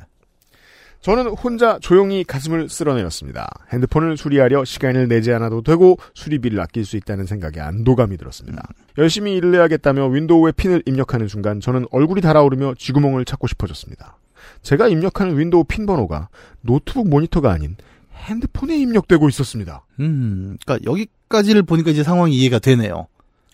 [1.02, 3.50] 저는 혼자 조용히 가슴을 쓸어내었습니다.
[3.74, 8.68] 핸드폰을 수리하려 시간을 내지 않아도 되고 수리비를 아낄 수 있다는 생각에 안도감이 들었습니다.
[9.00, 14.18] 열심히 일을 해야겠다며 윈도우에 핀을 입력하는 순간 저는 얼굴이 달아오르며 쥐구멍을 찾고 싶어졌습니다.
[14.62, 16.30] 제가 입력하는 윈도우 핀 번호가
[16.62, 17.76] 노트북 모니터가 아닌
[18.16, 19.84] 핸드폰에 입력되고 있었습니다.
[20.00, 23.08] 음, 그러니까 여기까지를 보니까 이제 상황이 이해가 되네요.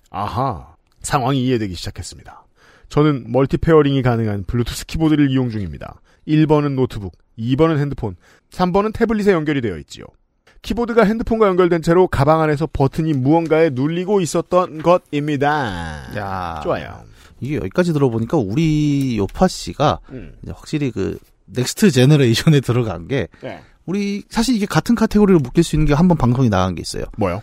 [0.09, 2.45] 아하, 상황이 이해되기 시작했습니다.
[2.89, 6.01] 저는 multi pairing이 가능한 블루투스 키보드를 이용 중입니다.
[6.27, 8.15] 1번은 노트북, 2번은 핸드폰,
[8.51, 10.05] 3번은 태블릿에 연결이 되어 있지요.
[10.61, 16.03] 키보드가 핸드폰과 연결된 채로 가방 안에서 버튼이 무언가에 눌리고 있었던 것입니다.
[16.17, 17.03] 야, 좋아요.
[17.39, 20.33] 이게 여기까지 들어보니까 우리 요팟시가 음.
[20.51, 23.61] 확실히 그 next generation에 들어간 게 네.
[23.85, 27.05] 우리 사실 이게 같은 카테고리로 묶일 수 있는 게 한 번 방송이 나간 게 있어요.
[27.17, 27.41] 뭐요?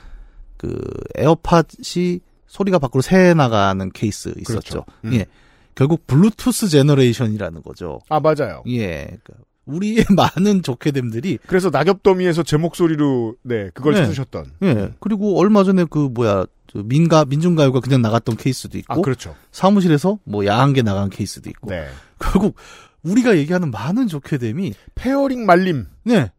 [0.57, 0.77] 그
[1.17, 4.45] 에어팟이 소리가 밖으로 새 나가는 케이스 있었죠.
[4.45, 4.85] 그렇죠.
[5.05, 5.15] 음.
[5.15, 5.27] 예.
[5.75, 8.01] 결국 블루투스 generation이라는 거죠.
[8.09, 8.63] 아, 맞아요.
[8.69, 9.05] 예.
[9.05, 9.35] 그러니까
[9.67, 14.01] 우리의 많은 좋게 됨들이 그래서 낙엽더미에서 제 목소리로, 네, 그걸 네.
[14.01, 14.53] 찾으셨던.
[14.63, 14.91] 예.
[15.01, 19.35] 그리고 얼마 전에 그 뭐야 저 민가 민중가요가 그냥 나갔던 케이스도 있고 아, 그렇죠.
[19.53, 21.87] 사무실에서 뭐 야한 게 나간 케이스도 있고 네.
[22.19, 22.57] 결국
[23.03, 25.87] 우리가 얘기하는 많은 좋게 됨이 pairing 말림.
[26.05, 26.31] 네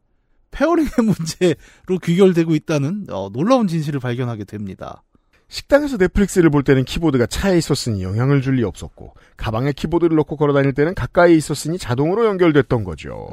[0.51, 5.03] pairing의 문제로 귀결되고 있다는 어, 놀라운 진실을 발견하게 됩니다.
[5.47, 10.53] 식당에서 넷플릭스를 볼 때는 키보드가 차에 있었으니 영향을 줄 리 없었고 가방에 키보드를 넣고 걸어
[10.53, 13.27] 다닐 때는 가까이 있었으니 자동으로 연결됐던 거죠.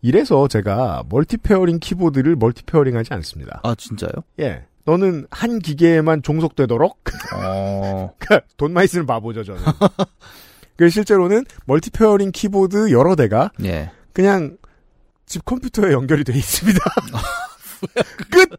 [0.00, 3.60] 이래서 제가 multi pairing 키보드를 multi pairing하지 않습니다.
[3.64, 4.12] 아 진짜요?
[4.40, 4.64] 예.
[4.84, 6.98] 너는 한 기계에만 종속되도록
[7.36, 8.14] 어
[8.56, 9.60] 돈 많이 쓰는 바보죠 저는.
[10.76, 13.90] 그 실제로는 multi pairing 키보드 여러 대가 예.
[14.12, 14.56] 그냥
[15.26, 16.80] 집 컴퓨터에 연결이 돼 있습니다.
[18.30, 18.50] 끝.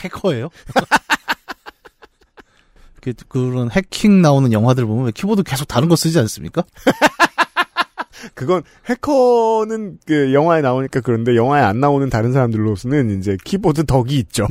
[0.00, 0.48] 해커예요?
[3.00, 6.64] 그, 그런 해킹 나오는 영화들 보면 왜 키보드 계속 다른 거 쓰지 않습니까?
[8.34, 14.46] 그건 해커는 그 영화에 나오니까 그런데 영화에 안 나오는 다른 사람들로서는 이제 키보드 덕이 있죠.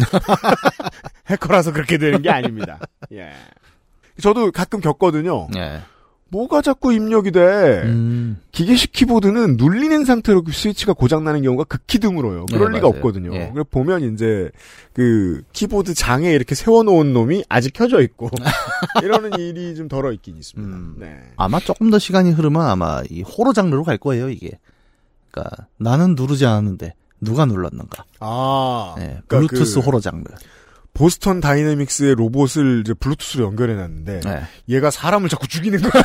[1.28, 2.80] 해커라서 그렇게 되는 게 아닙니다.
[3.12, 3.32] 예.
[4.22, 5.48] 저도 가끔 겪거든요.
[5.58, 5.82] 예.
[6.30, 7.82] 뭐가 자꾸 입력이 돼.
[7.86, 12.46] 음, 기계식 키보드는 눌리는 상태로 그 스위치가 고장나는 경우가 극히 드물어요.
[12.48, 12.98] 그럴 네, 리가 맞아요.
[13.00, 13.34] 없거든요.
[13.36, 13.52] 예.
[13.54, 14.50] 그래 보면 이제
[14.94, 18.30] 그 키보드 장에 이렇게 세워놓은 놈이 아직 켜져 있고
[19.04, 20.76] 이러는 일이 좀 덜어 있긴 있습니다.
[20.76, 20.96] 음.
[21.00, 21.20] 네.
[21.38, 24.60] 아마 조금 더 시간이 흐르면 아마 이 호러 장르로 갈 거예요, 이게.
[25.32, 28.04] 그러니까 나는 누르지 않았는데 누가 눌렀는가.
[28.20, 30.24] 아, 예, 그러니까 블루투스 그 호러 장르.
[30.98, 34.44] 보스턴 다이내믹스의 로봇을 이제 블루투스로 연결해 놨는데 예.
[34.76, 36.04] 얘가 사람을 자꾸 죽이는 거야.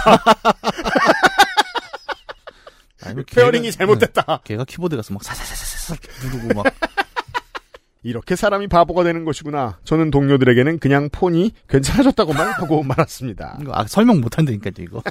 [3.03, 4.25] 아니면 pairing이 걔가- 잘못됐다.
[4.29, 6.73] 예, 걔가 키보드 가서 막 사사사사사 누르고 막
[8.05, 9.79] 이렇게 사람이 바보가 되는 것이구나.
[9.85, 13.59] 저는 동료들에게는 그냥 폰이 괜찮아졌다고만 하고 말았습니다.
[13.63, 15.03] 이거 아, 설명 못 한다니까요, 이거.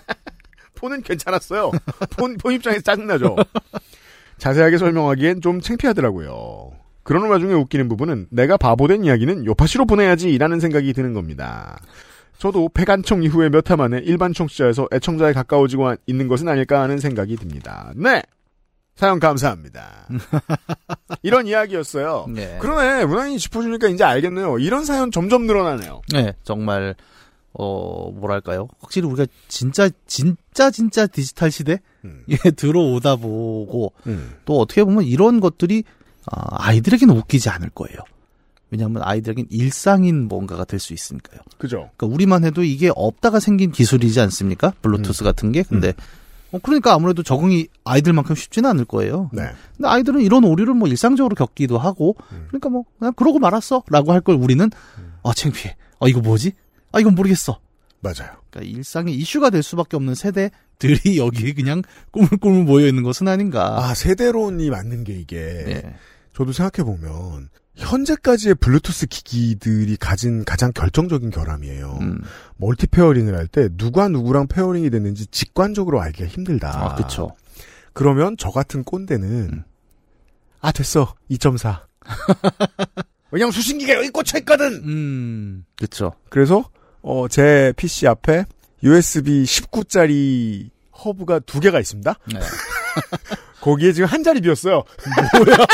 [0.76, 1.72] 폰은 괜찮았어요.
[2.18, 3.36] 폰, 폰 입장에서 짜증나죠.
[4.38, 6.72] 자세하게 설명하기엔 좀 창피하더라고요.
[7.04, 11.80] 그러는 와중에 웃기는 부분은 내가 바보된 이야기는 요파시로 보내야지라는 생각이 드는 겁니다.
[12.38, 17.94] 저도 백안청 이후에 몇화 만에 일반 청취자에서 애청자에 가까워지고 있는 것은 아닐까 하는 생각이 듭니다.
[17.96, 18.22] 네!
[18.96, 20.08] 사연 감사합니다.
[21.24, 22.28] 이런 이야기였어요.
[22.30, 22.58] 네.
[22.60, 23.06] 그러네.
[23.06, 24.60] 문화인이 짚어주니까 이제 알겠네요.
[24.60, 26.02] 이런 사연 점점 늘어나네요.
[26.14, 26.96] 네, 정말
[27.54, 28.68] 어 뭐랄까요?
[28.80, 32.26] 확실히 우리가 진짜 진짜 진짜 디지털 시대에 음.
[32.56, 34.36] 들어오다 보고 음.
[34.46, 35.84] 또 어떻게 보면 이런 것들이
[36.30, 37.98] 아, 아이들에게는 웃기지 않을 거예요.
[38.70, 41.40] 왜냐하면 아이들에겐 일상인 뭔가가 될 수 있으니까요.
[41.58, 41.90] 그죠.
[41.98, 44.74] 그러니까 우리만 해도 이게 없다가 생긴 기술이지 않습니까?
[44.82, 45.64] 블루투스 같은 게.
[45.64, 45.94] 근데
[46.54, 49.30] 어, 그러니까 아무래도 적응이 아이들만큼 쉽지는 않을 거예요.
[49.34, 49.44] 네.
[49.76, 52.46] 근데 아이들은 이런 오류를 뭐 일상적으로 겪기도 하고 음.
[52.48, 54.70] 그러니까 뭐 그냥 그러고 말았어라고 할 걸 우리는
[55.24, 55.76] 아 창피해.
[56.00, 56.54] 아 이거 뭐지?
[56.94, 57.60] 아 이건 모르겠어.
[58.00, 58.32] 맞아요.
[58.50, 63.78] 그러니까 일상의 이슈가 될 수밖에 없는 세대들이 여기에 그냥 꾸물꾸물 모여 있는 것은 아닌가.
[63.86, 65.38] 아, 세대론이 맞는 게 이게.
[65.38, 65.94] 예.
[66.36, 71.98] 저도 생각해보면, 현재까지의 블루투스 기기들이 가진 가장 결정적인 결함이에요.
[72.02, 72.22] 음.
[72.58, 76.70] multi pairing을 할 때 누가 누구랑 pairing이 됐는지 직관적으로 알기가 힘들다.
[76.70, 77.34] 아, 그쵸.
[77.94, 79.64] 그러면 저 같은 꼰대는 음.
[80.60, 81.82] 아 됐어 2.4.
[83.32, 84.74] 왜냐면 수신기가 여기 꽂혀 있거든.
[84.84, 86.12] 음, 그쵸.
[86.30, 86.70] 그래서
[87.02, 88.46] 어, 제 PC 앞에
[88.84, 90.70] USB 19짜리
[91.04, 92.14] 허브가 두 개가 있습니다.
[92.34, 92.40] 네.
[93.62, 94.84] 거기에 지금 한 자리 비었어요.
[95.38, 95.58] 뭐야?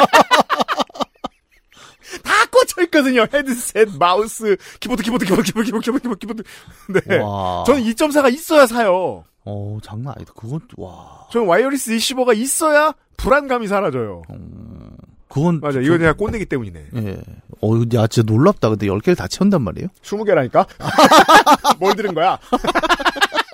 [2.23, 3.25] 다 꽂혀 있거든요.
[3.33, 6.43] 헤드셋, 마우스, 키보드, 키보드, 키보드, 키보드, 키보드, 키보드, 키보드.
[7.07, 7.17] 네.
[7.19, 7.63] 와.
[7.65, 9.23] 저는 2.4가 있어야 사요.
[9.45, 10.31] 어, 장난 아니다.
[10.35, 11.25] 그건 와.
[11.31, 14.21] 저는 와이어리스 리시버가 있어야 불안감이 사라져요.
[14.31, 14.91] 음,
[15.29, 15.79] 그건 맞아.
[15.79, 16.85] 이건 그냥 꼰대기 때문이네.
[16.95, 17.17] 예.
[17.61, 18.69] 어, 야, 진짜 놀랍다.
[18.69, 19.87] 근데 10개를 다 채운단 말이에요?
[20.03, 20.67] 20개라니까?
[21.79, 22.37] 뭘 들은 거야?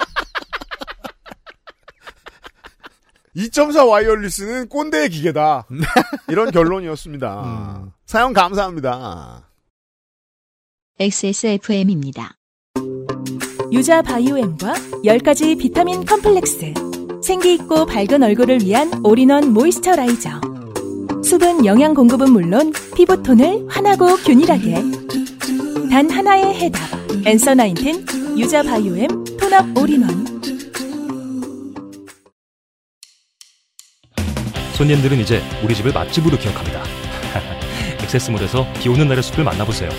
[3.36, 5.65] 2.4 와이어리스는 꼰대의 기계다.
[6.30, 7.91] 이런 결론이었습니다.
[8.06, 9.50] 사연 감사합니다.
[11.00, 12.36] XSFM입니다.
[13.72, 16.74] 유자 biome과 10가지 비타민 컴플렉스.
[17.24, 20.30] 생기 있고 밝은 얼굴을 위한 올인원 moisturizer.
[21.24, 24.76] 수분 영양 공급은 물론 피부톤을 환하고 균일하게.
[25.89, 26.82] 단 하나의 해답.
[27.26, 29.08] Answer Nineteen 유자 biome
[29.39, 30.24] tone-up 올인원.
[34.74, 36.84] 손님들은 이제 우리 집을 맛집으로 기억합니다.
[38.02, 39.90] XSMALL에서 비 오는 날의 숲을 만나보세요.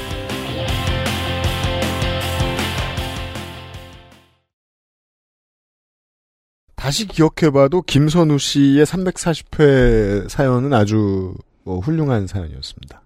[6.75, 11.35] 다시 기억해봐도 김선우 씨의 340회 사연은 아주
[11.65, 13.01] 어, 훌륭한 사연이었습니다.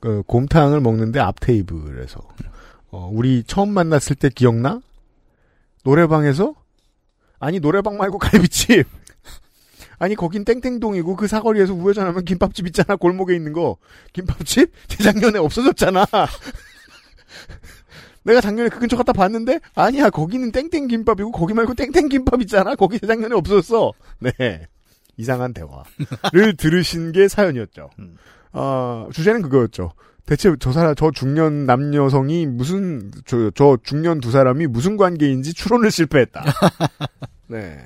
[0.00, 2.20] 그 곰탕을 먹는데 앞 테이블에서
[2.90, 4.80] 어, 우리 처음 만났을 때 기억나?
[5.84, 6.54] 노래방에서?
[7.38, 8.86] 아니 노래방 말고 갈비집.
[9.98, 13.76] 아니 거긴 땡땡동이고 그 사거리에서 우회전하면 김밥집 있잖아 골목에 있는 거
[14.12, 16.06] 김밥집 재작년에 없어졌잖아.
[18.24, 22.74] 내가 작년에 그 근처 갔다 봤는데 아니야 거기는 땡땡 김밥이고 거기 말고 땡땡 김밥 있잖아
[22.74, 23.92] 거기 재작년에 없어졌어.
[24.20, 24.66] 네
[25.16, 27.90] 이상한 대화를 들으신 게 사연이었죠.
[27.98, 28.16] 음.
[28.52, 29.92] 아 주제는 그거였죠.
[30.26, 35.90] 대체 저 사람 저 중년 남여성이 무슨 저, 저 중년 두 사람이 무슨 관계인지 추론을
[35.90, 36.44] 실패했다.
[37.48, 37.78] 네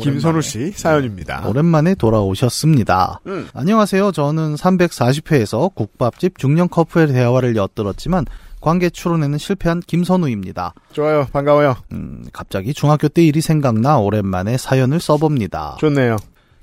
[0.00, 1.46] 김선우 씨 사연입니다.
[1.48, 3.20] 오랜만에 돌아오셨습니다.
[3.26, 3.48] 음.
[3.54, 4.12] 안녕하세요.
[4.12, 8.26] 저는 340회에서 국밥집 중년 커플의 대화를 엿들었지만
[8.60, 10.74] 관계 추론에는 실패한 김선우입니다.
[10.92, 11.76] 좋아요 반가워요.
[11.92, 15.76] 음, 갑자기 중학교 때 일이 생각나 오랜만에 사연을 써봅니다.
[15.80, 16.16] 좋네요.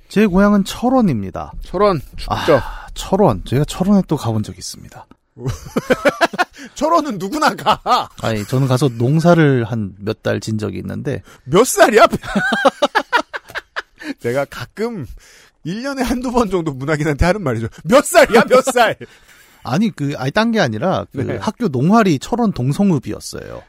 [0.08, 1.52] 제 고향은 철원입니다.
[1.64, 2.32] 철원 춥죠.
[2.56, 3.44] 아, 철원.
[3.46, 5.06] 제가 철원에 또 가본 적이 있습니다.
[6.76, 8.10] 철원은 누구나 가.
[8.22, 12.06] 아니, 저는 가서 농사를 한 몇 달 진 적이 있는데, 몇 살이야?
[14.20, 15.06] 제가 가끔
[15.66, 17.68] 1년에 한두 번 정도 문학인한테 하는 말이죠.
[17.84, 18.96] 몇 살이야, 몇 살?
[19.64, 21.38] 아니, 그, 아니, 딴 게 아니라, 그, 네.
[21.38, 23.62] 학교 농활이 철원 동성읍이었어요.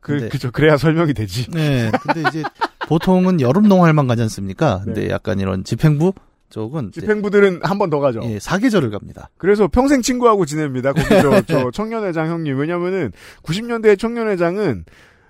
[0.00, 0.50] 그, 근데- 그죠.
[0.52, 1.50] 그래야 설명이 되지.
[1.50, 1.90] 네.
[2.02, 2.42] 근데 이제,
[2.86, 4.82] 보통은 여름 농활만 가지 않습니까?
[4.84, 6.12] 근데 약간 이런 집행부
[6.50, 8.20] 쪽은, 집행부들은 한 번 더 가죠.
[8.24, 9.30] 예, 사계절을 갑니다.
[9.38, 10.92] 그래서 평생 친구하고 지냅니다.
[10.92, 12.58] 거기 저, 저 청년회장 형님.
[12.58, 13.10] 왜냐면은
[13.42, 14.84] 90년대 청년회장은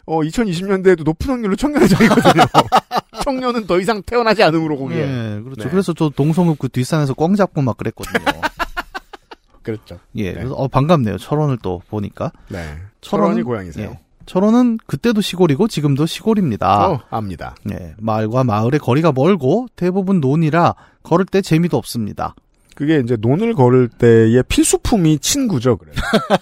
[0.07, 2.43] 어 2020년대에도 높은 확률로 청년회장이거든요.
[3.23, 4.99] 청년은 더 이상 태어나지 않으므로 거기에.
[5.01, 5.63] 예, 그렇죠.
[5.65, 5.71] 네.
[5.71, 8.25] 그래서 저 동성읍 그 뒷산에서 꽝 잡고 막 그랬거든요.
[9.63, 9.99] 그렇죠.
[10.17, 10.35] 예, 네.
[10.35, 11.19] 그래서 어, 반갑네요.
[11.19, 12.33] 철원을 또 보니까.
[12.49, 12.59] 네.
[12.59, 13.91] 철원은- 철원이 고향이세요.
[13.91, 13.99] 예.
[14.27, 16.91] 철원은 그때도 시골이고 지금도 시골입니다.
[16.93, 17.55] 어, 압니다.
[17.73, 22.35] 예, 마을과 마을의 거리가 멀고 대부분 논이라 걸을 때 재미도 없습니다.
[22.83, 25.77] 그게 이제 논을 걸을 때의 필수품이 친구죠.
[25.77, 25.93] 그래.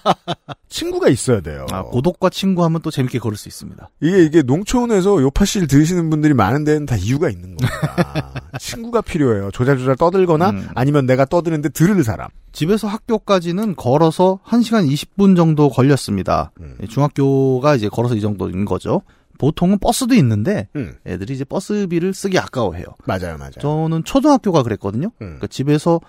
[0.70, 1.66] 친구가 있어야 돼요.
[1.70, 3.90] 아, 고독과 친구하면 또 재밌게 걸을 수 있습니다.
[4.00, 8.32] 이게 이게 농촌에서 요파씨를 들으시는 분들이 많은 데는 다 이유가 있는 겁니다.
[8.58, 9.50] 친구가 필요해요.
[9.50, 10.68] 조잘조잘 떠들거나 음.
[10.74, 12.30] 아니면 내가 떠드는데 들을 사람.
[12.52, 16.52] 집에서 학교까지는 걸어서 1시간 20분 정도 걸렸습니다.
[16.62, 16.78] 음.
[16.82, 19.02] 예, 중학교가 이제 걸어서 이 정도인 거죠.
[19.36, 20.94] 보통은 버스도 있는데 음.
[21.06, 22.86] 애들이 이제 버스비를 쓰기 아까워해요.
[23.04, 23.52] 맞아요, 맞아요.
[23.60, 25.08] 저는 초등학교가 그랬거든요.
[25.20, 25.36] 음.
[25.36, 26.00] 그러니까 집에서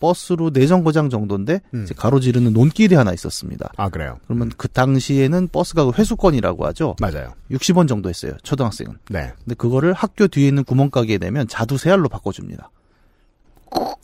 [0.00, 1.86] 버스로 내정거장 정도인데 음.
[1.96, 3.70] 가로지르는 논길이 하나 있었습니다.
[3.76, 4.18] 아, 그래요.
[4.26, 6.96] 그러면 그 당시에는 버스가 그 회수권이라고 하죠.
[7.00, 7.34] 맞아요.
[7.50, 8.32] 60원 정도 했어요.
[8.42, 8.94] 초등학생은.
[9.10, 9.32] 네.
[9.44, 12.70] 근데 그거를 학교 뒤에 있는 구멍가게에 내면 자두 세 알로 바꿔줍니다.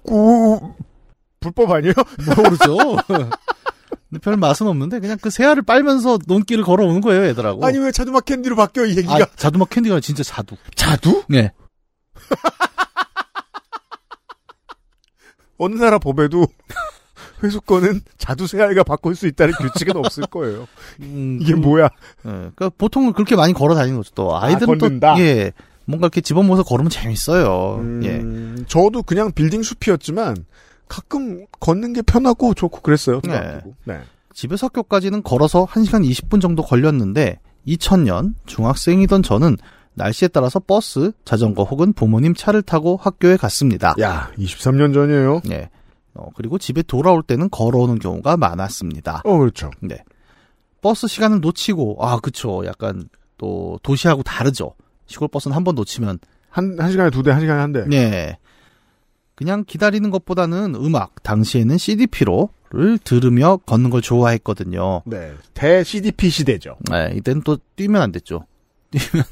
[0.05, 0.75] 오,
[1.41, 1.95] 불법 아니에요?
[2.37, 2.77] 모르죠.
[3.09, 7.65] 근데 별 맛은 없는데 그냥 그 세 알을 빨면서 논길을 걸어오는 거예요, 애들하고.
[7.67, 9.15] 아니, 왜 자두막 캔디로 바뀌어, 이 얘기가?
[9.17, 10.57] 아, 자두막 캔디가 진짜 자두.
[10.77, 11.25] 자두?
[11.29, 11.53] 네.
[15.59, 16.47] 어느 나라 법에도
[17.43, 20.67] 회수권은 자두 세알가 바꿀 수 있다는 규칙은 없을 거예요.
[21.01, 21.85] 음, 이게 그- 뭐야?
[21.85, 21.91] 예,
[22.31, 24.13] 그러니까 보통은 그렇게 많이 걸어 다니는 거죠.
[24.15, 25.15] 또 아이들은 걷는다?
[25.17, 25.53] 또 예.
[25.85, 27.79] 뭔가 이렇게 집어모아서 걸으면 재밌어요.
[28.03, 28.17] 예.
[28.19, 30.45] 음, 저도 그냥 빌딩 숲이었지만
[30.89, 33.21] 가끔 걷는 게 편하고 좋고 그랬어요.
[33.23, 33.61] 네.
[33.85, 34.01] 네.
[34.35, 39.57] 집에서 학교까지는 걸어서 1시간 20분 정도 걸렸는데 2000년 중학생이던 저는
[39.97, 43.95] 날씨에 따라서 버스, 자전거 혹은 부모님 차를 타고 학교에 갔습니다.
[44.01, 45.41] 야, 23년 전이에요.
[45.51, 45.71] 예.
[46.15, 49.23] 어, 그리고 집에 돌아올 때는 걸어오는 경우가 많았습니다.
[49.25, 49.71] 어, 그렇죠.
[49.81, 50.03] 네.
[50.83, 52.63] 버스 시간을 놓치고 아, 그쵸.
[52.67, 54.75] 약간 또 도시하고 다르죠.
[55.07, 56.19] 시골 버스는 한 번 놓치면
[56.51, 57.85] 한, 한 시간에 두 대, 한 시간에 한 대.
[57.87, 58.39] 네.
[59.35, 65.03] 그냥 기다리는 것보다는 음악, 당시에는 CDP로를 들으며 걷는 걸 좋아했거든요.
[65.05, 65.35] 네.
[65.53, 66.77] 대 CDP 시대죠.
[66.91, 68.47] 네, 이때는 또 뛰면 안 됐죠.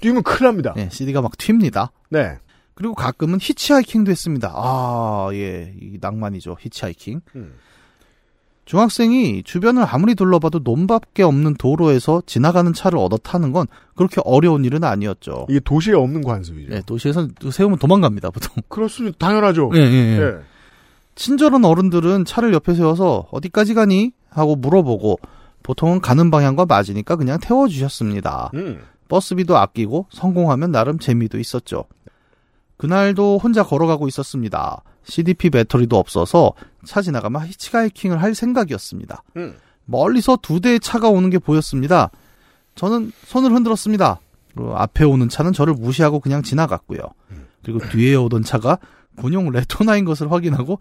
[0.01, 0.73] 뛰면 큰일 납니다.
[0.77, 1.90] 네, CD가 막 튑니다.
[2.11, 2.38] 네.
[2.75, 4.53] 그리고 가끔은 히치하이킹도 했습니다.
[4.55, 6.57] 아, 예, 이 낭만이죠.
[6.61, 7.21] 히치하이킹.
[7.37, 7.55] 음.
[8.64, 14.85] 중학생이 주변을 아무리 둘러봐도 논밖에 없는 도로에서 지나가는 차를 얻어 타는 건 그렇게 어려운 일은
[14.85, 15.47] 아니었죠.
[15.51, 16.71] 이게 도시에 없는 관습이죠.
[16.71, 18.55] 네, 도시에서 세우면 도망갑니다, 보통.
[18.69, 19.19] 그렇습니다.
[19.19, 19.71] 당연하죠.
[19.75, 20.21] 예, 예, 예.
[20.21, 20.35] 예.
[21.14, 24.12] 친절한 어른들은 차를 옆에 세워서 어디까지 가니?
[24.31, 25.19] 하고 물어보고
[25.62, 28.51] 보통은 가는 방향과 맞으니까 그냥 태워주셨습니다.
[28.55, 28.81] 음.
[29.09, 31.85] 버스비도 아끼고 성공하면 나름 재미도 있었죠.
[32.77, 34.83] 그날도 혼자 걸어가고 있었습니다.
[35.05, 36.53] CDP 배터리도 없어서
[36.85, 39.23] 차 지나가면 히치하이킹을 할 생각이었습니다.
[39.37, 39.55] 음.
[39.85, 42.11] 멀리서 두 대의 차가 오는 게 보였습니다.
[42.75, 44.21] 저는 손을 흔들었습니다.
[44.55, 47.01] 그리고 앞에 오는 차는 저를 무시하고 그냥 지나갔고요.
[47.62, 48.79] 그리고 뒤에 오던 차가
[49.17, 50.79] 군용 레토나인 것을 확인하고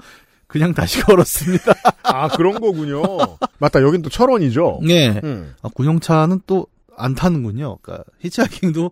[0.47, 1.73] 그냥 다시 걸었습니다.
[2.03, 3.01] 아, 그런 거군요.
[3.57, 3.81] 맞다.
[3.81, 4.79] 여긴 또 철원이죠.
[4.83, 5.19] 네.
[5.23, 5.55] 음.
[5.61, 7.77] 아, 군용차는 또 안 타는군요.
[7.81, 8.91] 그러니까 히치하이킹도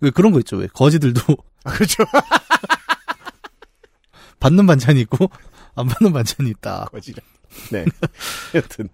[0.00, 0.56] 왜 그런 거 있죠.
[0.56, 1.20] 왜 거지들도
[1.64, 2.04] 아, 그렇죠.
[4.40, 5.30] 받는 반찬이 있고
[5.74, 6.88] 안 받는 반찬이 있다.
[6.90, 7.22] 거지라.
[7.70, 7.84] 네.
[8.54, 8.88] 여튼.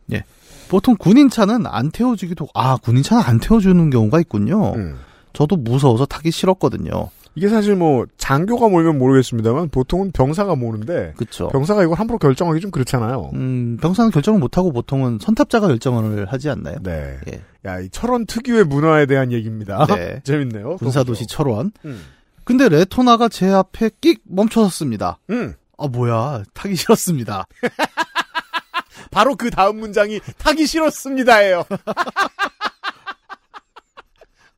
[0.68, 4.75] 보통 군인차는 안 태워주기도 아 군인차는 안 태워주는 경우가 있군요.
[4.75, 4.99] 음.
[5.33, 7.11] 저도 무서워서 타기 싫었거든요.
[7.38, 11.46] 이게 사실 뭐 장교가 몰면 모르겠습니다만 보통은 병사가 모는데 그쵸.
[11.51, 13.31] 병사가 이걸 함부로 결정하기 좀 그렇잖아요.
[13.35, 16.79] 음, 병사는 결정을 못하고 보통은 선탑자가 결정을 하지 않나요?
[16.83, 17.16] 네.
[17.33, 17.40] 예.
[17.64, 19.87] 야, 이 철원 특유의 문화에 대한 얘기입니다.
[19.87, 20.20] 네.
[20.27, 20.79] 재밌네요.
[20.79, 21.70] 군사도시 철원.
[21.85, 22.03] 음.
[22.42, 25.20] 근데 레토나가 제 앞에 끽 멈춰섰습니다.
[25.31, 25.55] 음.
[25.79, 26.42] 아, 뭐야.
[26.55, 27.46] 타기 싫었습니다.
[29.12, 31.62] 바로 그 다음 문장이 타기 싫었습니다예요.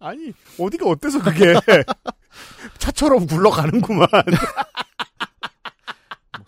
[0.01, 1.53] 아니, 어디가 어때서 그게
[2.81, 4.09] 차처럼 굴러가는구만.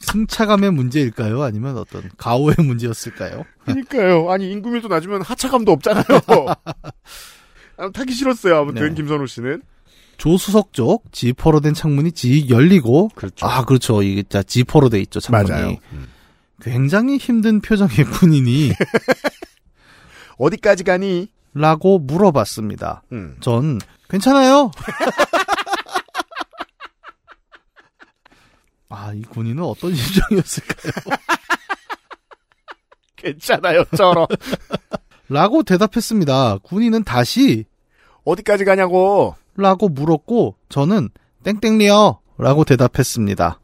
[0.00, 1.42] 승차감의 문제일까요?
[1.42, 3.44] 아니면 어떤 가오의 문제였을까요?
[3.64, 4.30] 그러니까요.
[4.30, 6.04] 아니, 인구밀도 낮으면 하차감도 없잖아요.
[7.78, 8.56] 아, 타기 싫었어요.
[8.58, 8.94] 아무튼 네.
[8.94, 9.62] 김선우 씨는.
[10.18, 13.44] 조수석 쪽 지퍼로 된 창문이 지 열리고 그렇죠.
[13.44, 15.76] 아 그렇죠 이게 자 지퍼로 돼 있죠 창문이 맞아요.
[16.60, 18.70] 굉장히 힘든 표정의 군인이
[20.38, 21.28] 어디까지 가니?
[21.54, 23.02] 라고 물어봤습니다.
[23.10, 23.36] 음.
[23.40, 24.70] 전 괜찮아요.
[28.92, 31.16] 아 이 군인은 어떤 심정이었을까요?
[33.16, 34.26] 괜찮아요, 쩔어.
[35.28, 36.58] 라고 대답했습니다.
[36.62, 37.64] 군인은 다시
[38.24, 39.34] 어디까지 가냐고.
[39.56, 41.10] 라고 물었고 저는
[41.44, 43.60] 땡땡리요 라고 대답했습니다.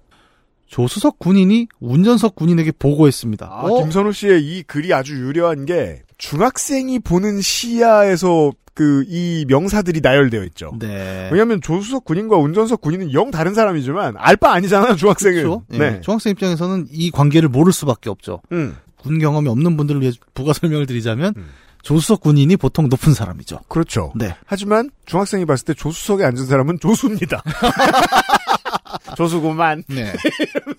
[0.66, 3.46] 조수석 군인이 운전석 군인에게 보고했습니다.
[3.46, 3.82] 아, 어?
[3.82, 10.72] 김선우 씨의 이 글이 아주 유려한 게 중학생이 보는 시야에서 그 이 명사들이 나열되어 있죠.
[10.78, 11.28] 네.
[11.32, 15.42] 왜냐하면 조수석 군인과 운전석 군인은 영 다른 사람이지만 알 바 아니잖아요, 중학생은.
[15.42, 15.64] 그렇죠?
[15.72, 16.00] 예, 네.
[16.00, 18.40] 중학생 입장에서는 이 관계를 모를 수밖에 없죠.
[18.52, 21.46] 음, 군 경험이 없는 분들을 위해 부가 설명을 드리자면 음.
[21.82, 23.60] 조수석 군인이 보통 높은 사람이죠.
[23.66, 24.12] 그렇죠.
[24.14, 24.36] 네.
[24.46, 27.42] 하지만 중학생이 봤을 때 조수석에 앉은 사람은 조수입니다.
[29.16, 29.82] 조수구만.
[29.88, 30.12] 네.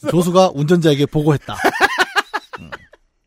[0.09, 1.55] 조수가 운전자에게 보고했다.
[2.59, 2.69] 음.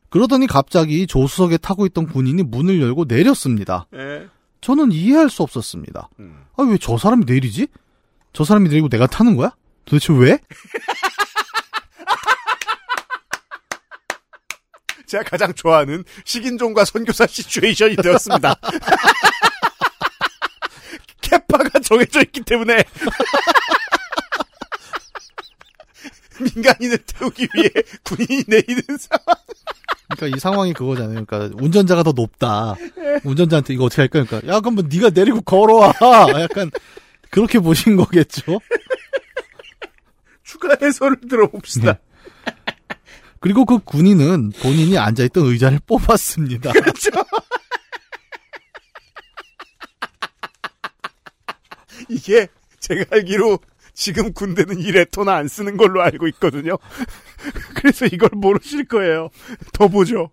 [0.09, 3.87] 그러더니 갑자기 조수석에 타고 있던 군인이 문을 열고 내렸습니다.
[3.95, 4.29] 예.
[4.63, 6.09] 저는 이해할 수 없었습니다.
[6.21, 6.47] 음.
[6.57, 7.67] 아, 왜 저 사람이 내리지?
[8.33, 9.55] 저 사람이 내리고 내가 타는 거야?
[9.85, 10.39] 도대체 왜?
[15.07, 18.55] 제가 가장 좋아하는 식인종과 선교사 시츄에이션이 되었습니다.
[21.83, 22.85] 정해져 있기 때문에
[26.43, 27.71] 민간인을 태우기 위해
[28.05, 29.37] 군인이 내리는 상황.
[30.15, 31.25] 그러니까 이 상황이 그거잖아요.
[31.25, 32.77] 그러니까 운전자가 더 높다.
[33.25, 34.25] 운전자한테 이거 어떻게 할까?
[34.25, 35.93] 그러니까 야, 그럼 뭐 네가 내리고 걸어와.
[36.41, 36.71] 약간
[37.31, 38.61] 그렇게 보신 거겠죠.
[40.43, 41.99] 추가 해설을 들어봅시다.
[43.41, 46.73] 그리고 그 군인은 본인이 앉아있던 의자를 뽑았습니다.
[46.73, 47.11] 그렇죠.
[52.09, 52.49] 이게
[52.81, 53.59] 제가 알기로
[53.95, 56.79] 지금 군대는 이 레토나 안 쓰는 걸로 알고 있거든요.
[57.77, 59.29] 그래서 이걸 모르실 거예요.
[59.73, 60.31] 더 보죠.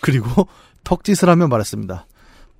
[0.00, 0.48] 그리고
[0.84, 2.06] 턱짓을 하며 말했습니다.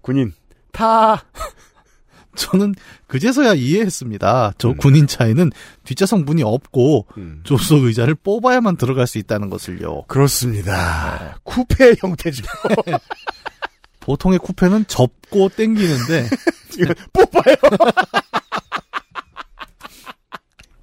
[0.00, 0.32] 군인
[0.72, 1.24] 타.
[2.36, 2.74] 저는
[3.06, 4.54] 그제서야 이해했습니다.
[4.58, 4.76] 저 음.
[4.76, 5.50] 군인 차에는
[5.84, 7.40] 뒷좌석 문이 없고 음.
[7.44, 10.04] 조수석 의자를 뽑아야만 들어갈 수 있다는 것을요.
[10.06, 11.38] 그렇습니다.
[11.44, 12.44] 쿠페 형태죠.
[14.00, 16.28] 보통의 쿠페는 접고 땡기는데
[16.70, 17.56] 지금 뽑아요.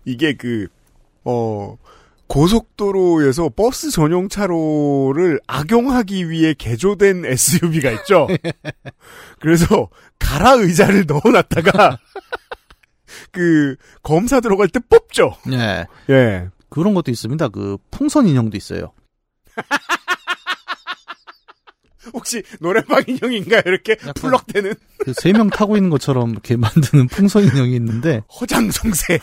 [0.05, 0.67] 이게 그,
[1.23, 1.77] 어,
[2.27, 8.27] 고속도로에서 버스 전용 차로를 악용하기 위해 개조된 SUV가 있죠.
[9.39, 9.89] 그래서
[10.19, 11.97] 가라 의자를 넣어놨다가
[13.31, 15.35] 그 검사 들어갈 때 뽑죠.
[15.51, 15.85] 예.
[16.09, 16.49] 예.
[16.69, 17.49] 그런 것도 있습니다.
[17.49, 18.93] 그 풍선 인형도 있어요.
[22.13, 23.61] 혹시 노래방 인형인가요?
[23.65, 29.19] 이렇게 풀럭대는 그 세 명 타고 있는 것처럼 이렇게 만드는 풍선 인형이 있는데 허장성세.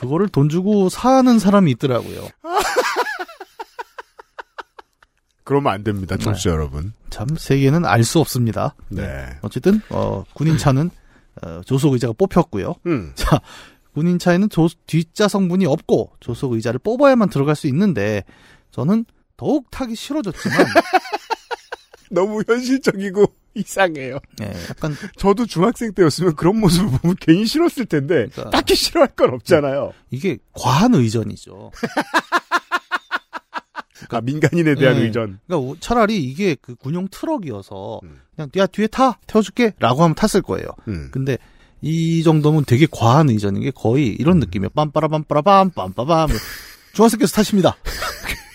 [0.00, 2.26] 그거를 돈 주고 사는 사람이 있더라고요.
[5.44, 6.94] 그러면 안 됩니다, 청취자 여러분.
[7.10, 8.74] 참 세계는 알 수 없습니다.
[8.88, 9.28] 네.
[9.42, 10.88] 어쨌든 어, 군인 차는
[11.42, 12.76] 어, 조속 의자가 뽑혔고요.
[12.86, 13.12] 음.
[13.14, 13.40] 자,
[13.92, 18.24] 군인 차에는 조, 뒷좌석 문이 없고 조속 의자를 뽑아야만 들어갈 수 있는데
[18.70, 19.04] 저는
[19.36, 20.56] 더욱 타기 싫어졌지만
[22.10, 24.18] 너무 현실적이고 이상해요.
[24.42, 28.50] 예, 약간 저도 중학생 때였으면 그런 모습을 보면 괜히 싫었을 텐데 그러니까.
[28.50, 29.92] 딱히 싫어할 건 없잖아요.
[30.10, 31.72] 이게 과한 의전이죠.
[34.12, 35.02] 아 민간인에 대한 네.
[35.04, 35.38] 의전.
[35.46, 38.20] 그러니까 오- 차라리 이게 그 군용 트럭이어서 음.
[38.34, 40.66] 그냥 야 뒤에 타 태워줄게라고 하면 탔을 거예요.
[40.88, 41.10] 음.
[41.12, 41.36] 근데
[41.80, 44.70] 이 정도면 되게 과한 의전인 게 거의 이런 느낌이에요.
[44.70, 46.28] 빰빠라빰빠라빰 빰빠밤
[46.94, 47.76] 중학생께서 타십니다.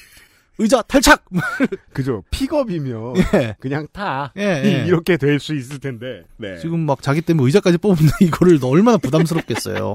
[0.58, 1.26] 의자 탈착.
[1.94, 2.24] 그죠.
[2.32, 3.56] 픽업이면 예.
[3.60, 4.32] 그냥 타.
[4.38, 4.86] 예, 예.
[4.88, 6.24] 이렇게 될 수 있을 텐데.
[6.38, 6.58] 네.
[6.60, 9.94] 지금 막 자기 때문에 의자까지 뽑는데 이거를 얼마나 부담스럽겠어요.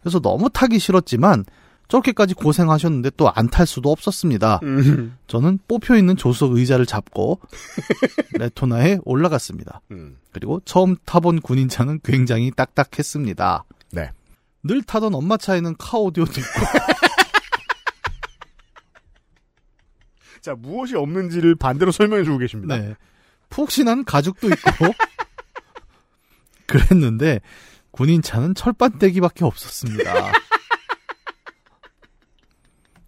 [0.00, 1.44] 그래서 너무 타기 싫었지만
[1.88, 4.60] 저렇게까지 고생하셨는데 또 안 탈 수도 없었습니다.
[4.62, 5.16] 음.
[5.26, 7.40] 저는 뽑혀 있는 조수석 의자를 잡고
[8.34, 9.80] 레토나에 올라갔습니다.
[9.90, 10.16] 음.
[10.32, 13.64] 그리고 처음 타본 군인차는 굉장히 딱딱했습니다.
[13.92, 14.10] 네.
[14.62, 16.60] 늘 타던 엄마 차에는 카오디오도 있고
[20.40, 22.76] 자 무엇이 없는지를 반대로 설명해 주고 계십니다.
[22.76, 22.94] 네.
[23.50, 24.94] 푹신한 가죽도 있고
[26.66, 27.40] 그랬는데
[27.90, 30.32] 군인차는 철판대기밖에 없었습니다.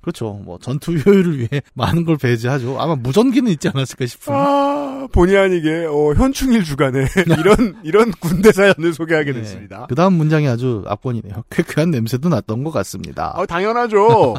[0.02, 0.32] 그렇죠.
[0.32, 2.80] 뭐 전투 효율을 위해 많은 걸 배제하죠.
[2.80, 4.34] 아마 무전기는 있지 않았을까 싶은.
[4.34, 7.06] 아, 본의 아니게 어, 현충일 주간에
[7.38, 9.86] 이런 이런 군대 사연을 소개하게 됐습니다.
[9.88, 11.44] 그 다음 문장이 아주 압권이네요.
[11.50, 13.32] 쾌쾌한 냄새도 났던 것 같습니다.
[13.36, 14.34] 아, 당연하죠.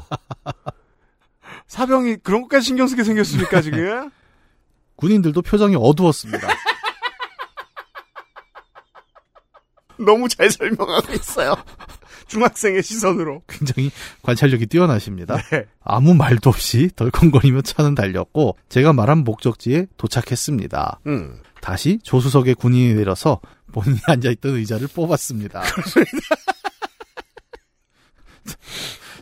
[1.73, 4.11] 사병이 그런 것까지 신경 쓰게 생겼습니까 지금?
[4.95, 6.47] 군인들도 표정이 어두웠습니다.
[9.97, 11.55] 너무 잘 설명하고 있어요.
[12.27, 13.41] 중학생의 시선으로.
[13.47, 13.89] 굉장히
[14.21, 15.37] 관찰력이 뛰어나십니다.
[15.49, 15.65] 네.
[15.83, 20.99] 아무 말도 없이 덜컹거리며 차는 달렸고 제가 말한 목적지에 도착했습니다.
[21.07, 21.41] 음.
[21.59, 25.63] 다시 조수석에 군인이 내려서 본인이 앉아있던 의자를 뽑았습니다.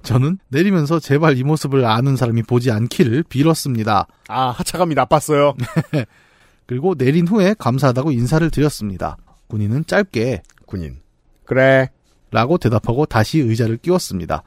[0.03, 4.07] 저는 내리면서 제발 이 모습을 아는 사람이 보지 않기를 빌었습니다.
[4.27, 5.55] 아 하차감이 나빴어요.
[6.65, 9.17] 그리고 내린 후에 감사하다고 인사를 드렸습니다.
[9.47, 10.99] 군인은 짧게 군인.
[11.45, 11.89] 그래.
[12.31, 14.43] 라고 대답하고 다시 의자를 끼웠습니다.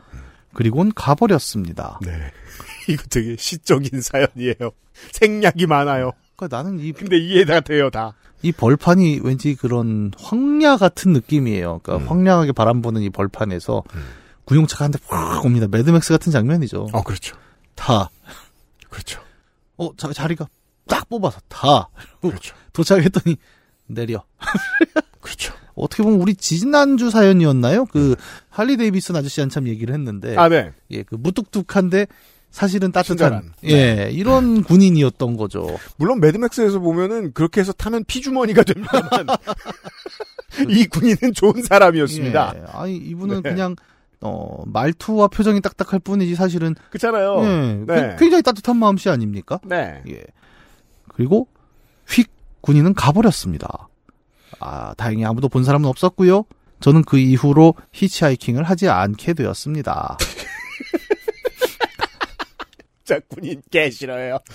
[0.54, 1.98] 그리고는 가버렸습니다.
[2.02, 2.32] 네.
[2.88, 4.72] 이거 되게 시적인 사연이에요.
[5.12, 6.12] 생략이 많아요.
[6.36, 8.14] 그러니까 나는 이, 근데 이해가 돼요 다.
[8.42, 11.80] 이 벌판이 왠지 그런 황야 같은 느낌이에요.
[11.82, 12.08] 그러니까 음.
[12.08, 13.82] 황량하게 바람 부는 이 벌판에서
[14.44, 15.66] 군용차가 한 대 확 옵니다.
[15.70, 16.88] 매드맥스 같은 장면이죠.
[16.92, 17.36] 어 그렇죠.
[17.74, 18.10] 타.
[18.90, 19.20] 그렇죠.
[19.76, 20.48] 어, 자, 자리가
[20.86, 21.88] 딱 뽑아서 타.
[22.20, 22.54] 그렇죠.
[22.72, 23.36] 도착했더니
[23.86, 24.22] 내려.
[25.20, 25.52] 그렇죠.
[25.74, 27.86] 어떻게 보면 우리 지난주 사연이었나요?
[27.86, 28.14] 그
[28.48, 30.72] 할리 데이비슨 아저씨 한참 얘기를 했는데 아 네.
[30.90, 32.06] 예, 그 무뚝뚝한데
[32.52, 33.52] 사실은 따뜻한 친절한.
[33.64, 35.66] 예, 이런 군인이었던 거죠.
[35.96, 39.26] 물론 매드맥스에서 보면은 그렇게 해서 타면 피주머니가 됩니다만
[40.70, 42.54] 이 군인은 좋은 사람이었습니다.
[42.56, 43.50] 예, 아니 이분은 네.
[43.50, 43.74] 그냥
[44.24, 47.44] 어, 말투와 표정이 딱딱할 뿐이지 사실은 그렇잖아요.
[47.44, 48.16] 예, 네.
[48.18, 49.60] 굉장히 따뜻한 마음씨 아닙니까?
[49.64, 50.02] 네.
[50.08, 50.24] 예.
[51.08, 51.46] 그리고
[52.08, 53.88] 휙 군인은 가버렸습니다.
[54.60, 56.44] 아, 다행히 아무도 본 사람은 없었고요.
[56.80, 60.16] 저는 그 이후로 히치하이킹을 하지 않게 되었습니다.
[63.04, 64.38] 자, 군인 개 싫어요.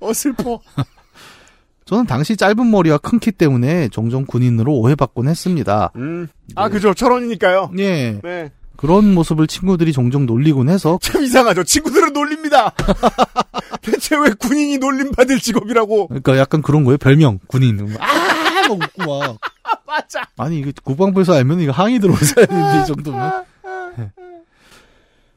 [0.00, 0.60] 어, 슬퍼.
[1.92, 5.92] 저는 당시 짧은 머리와 큰 키 때문에 종종 군인으로 오해받곤 했습니다.
[5.96, 6.26] 음.
[6.56, 6.94] 아, 그죠.
[6.94, 7.70] 철원이니까요.
[7.78, 8.18] 예.
[8.22, 8.50] 네.
[8.76, 11.64] 그런 모습을 친구들이 종종 놀리곤 해서 참 이상하죠.
[11.64, 12.72] 친구들은 놀립니다.
[13.82, 16.08] 대체 왜 군인이 놀림받을 직업이라고.
[16.08, 16.96] 그러니까 약간 그런 거예요.
[16.96, 17.78] 별명 군인.
[18.00, 19.38] 아, 막 웃고 막.
[19.86, 20.22] 맞아.
[20.38, 23.44] 아니 이게 국방부에서 알면 이거 항의 들어오셔야 되는데 이 정도면.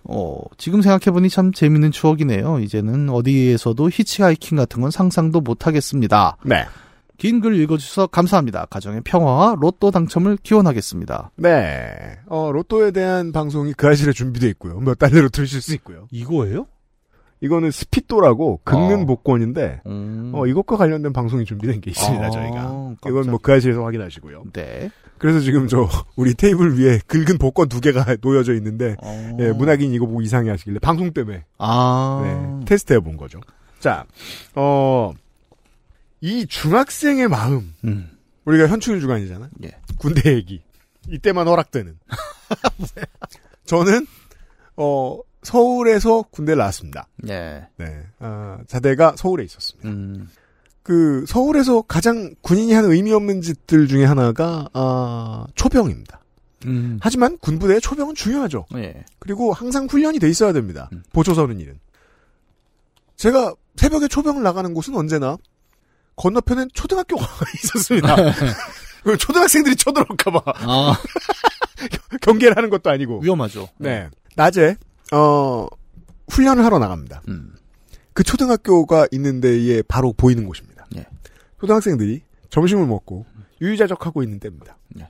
[0.08, 2.60] 어, 지금 생각해보니 참 재밌는 추억이네요.
[2.60, 6.38] 이제는 어디에서도 히치하이킹 같은 건 상상도 못 하겠습니다.
[6.46, 6.66] 네.
[7.18, 8.66] 긴 글 읽어주셔서 감사합니다.
[8.70, 11.32] 가정의 평화와 로또 당첨을 기원하겠습니다.
[11.38, 11.88] 네.
[12.28, 14.80] 어, 로또에 대한 방송이 그 아실에 준비되어 있고요.
[14.80, 16.08] 몇 달내로 들으실 수 있고요.
[16.12, 16.68] 이거예요?
[17.42, 19.06] 이거는 스피또라고 긁는 어.
[19.06, 20.32] 복권인데, 음.
[20.34, 22.96] 어, 이것과 관련된 방송이 준비된 게 있습니다, 아, 저희가.
[23.08, 24.44] 이건 뭐 그 아실에서 확인하시고요.
[24.54, 24.90] 네.
[25.18, 29.38] 그래서 지금 저, 우리 테이블 위에 긁은 복권 두 개가 놓여져 있는데, 어.
[29.40, 32.22] 예, 문학인 이거 보고 이상해 하시길래, 방송 때문에, 아.
[32.60, 33.40] 네, 테스트 해 본 거죠.
[33.80, 34.06] 자,
[34.56, 35.14] 어,
[36.22, 38.10] 이 중학생의 마음, 음.
[38.46, 39.50] 우리가 현충일 주간이잖아.
[39.64, 39.72] 예.
[39.98, 40.62] 군대 얘기.
[41.10, 41.98] 이때만 허락되는.
[43.66, 44.06] 저는
[44.78, 47.08] 어 서울에서 군대를 나왔습니다.
[47.18, 47.66] 네.
[47.78, 48.04] 네.
[48.20, 49.88] 아, 자대가 서울에 있었습니다.
[49.90, 50.30] 음.
[50.86, 56.20] 그 서울에서 가장 군인이 하는 의미 없는 짓들 중에 하나가 아, 초병입니다.
[56.68, 57.00] 음.
[57.02, 58.68] 하지만 군부대의 초병은 중요하죠.
[58.76, 59.04] 예.
[59.18, 60.88] 그리고 항상 훈련이 돼 있어야 됩니다.
[60.94, 61.02] 음.
[61.12, 61.80] 보초 서는 일은.
[63.16, 65.38] 제가 새벽에 초병을 나가는 곳은 언제나
[66.18, 67.26] 건너편엔 초등학교가
[67.64, 68.16] 있었습니다.
[69.04, 70.96] 그 초등학생들이 쳐들어올까봐 아,
[72.22, 73.22] 경계를 하는 것도 아니고.
[73.22, 73.70] 위험하죠.
[73.80, 74.08] 네.
[74.36, 74.78] 낮에,
[75.12, 75.66] 어,
[76.30, 77.24] 훈련을 하러 나갑니다.
[77.28, 77.56] 음.
[78.14, 80.75] 그 초등학교가 있는 데에 바로 보이는 곳입니다.
[81.56, 81.60] 예.
[81.62, 83.26] 초등학생들이 점심을 먹고
[83.62, 84.78] 유유자적하고 있는 때입니다.
[85.00, 85.10] 예.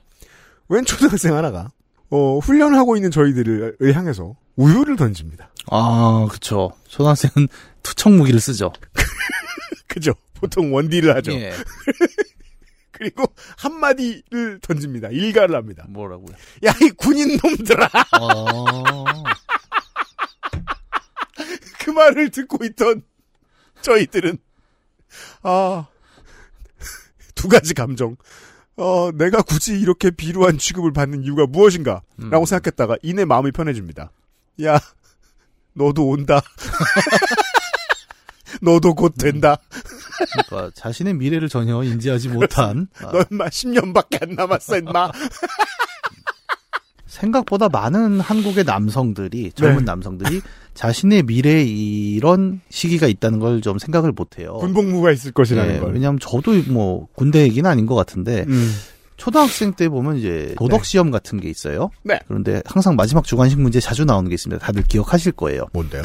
[0.68, 1.70] 웬 초등학생 하나가,
[2.10, 5.50] 어, 훈련을 하고 있는 저희들을 향해서 우유를 던집니다.
[5.70, 6.72] 아, 그쵸.
[6.88, 7.48] 초등학생은
[7.82, 8.72] 투척 무기를 쓰죠.
[9.86, 10.12] 그죠?
[10.34, 11.32] 보통 원디를 하죠.
[11.32, 11.52] 예.
[12.92, 13.24] 그리고
[13.58, 15.08] 한마디를 던집니다.
[15.08, 15.84] 일가를 합니다.
[15.88, 16.34] 뭐라고요?
[16.64, 17.90] 야, 이 군인 놈들아!
[18.20, 19.04] 어.
[21.78, 23.02] 그 말을 듣고 있던
[23.82, 24.38] 저희들은
[25.42, 25.86] 아,
[27.46, 28.16] 두 가지 감정.
[28.76, 32.02] 어, 내가 굳이 이렇게 비루한 취급을 받는 이유가 무엇인가?
[32.16, 32.44] 라고 음.
[32.44, 34.10] 생각했다가 이내 마음이 편해집니다.
[34.64, 34.80] 야,
[35.72, 36.42] 너도 온다.
[38.60, 39.58] 너도 곧 된다.
[40.48, 45.12] 그러니까 자신의 미래를 전혀 인지하지 못한 아, 너 인마 10년밖에 안 남았어, 인마.
[47.16, 49.84] 생각보다 많은 한국의 남성들이 젊은 네.
[49.84, 50.42] 남성들이
[50.74, 54.54] 자신의 미래에 이런 시기가 있다는 걸 좀 생각을 못해요.
[54.58, 55.94] 군복무가 있을 것이라는 예, 걸.
[55.94, 58.70] 왜냐하면 저도 뭐 군대 얘기는 아닌 것 같은데 음.
[59.16, 61.90] 초등학생 때 보면 이제 도덕 시험 같은 게 있어요.
[62.02, 62.18] 네.
[62.28, 64.62] 그런데 항상 마지막 주관식 문제 자주 나오는 게 있습니다.
[64.64, 65.64] 다들 기억하실 거예요.
[65.72, 66.02] 뭔데요?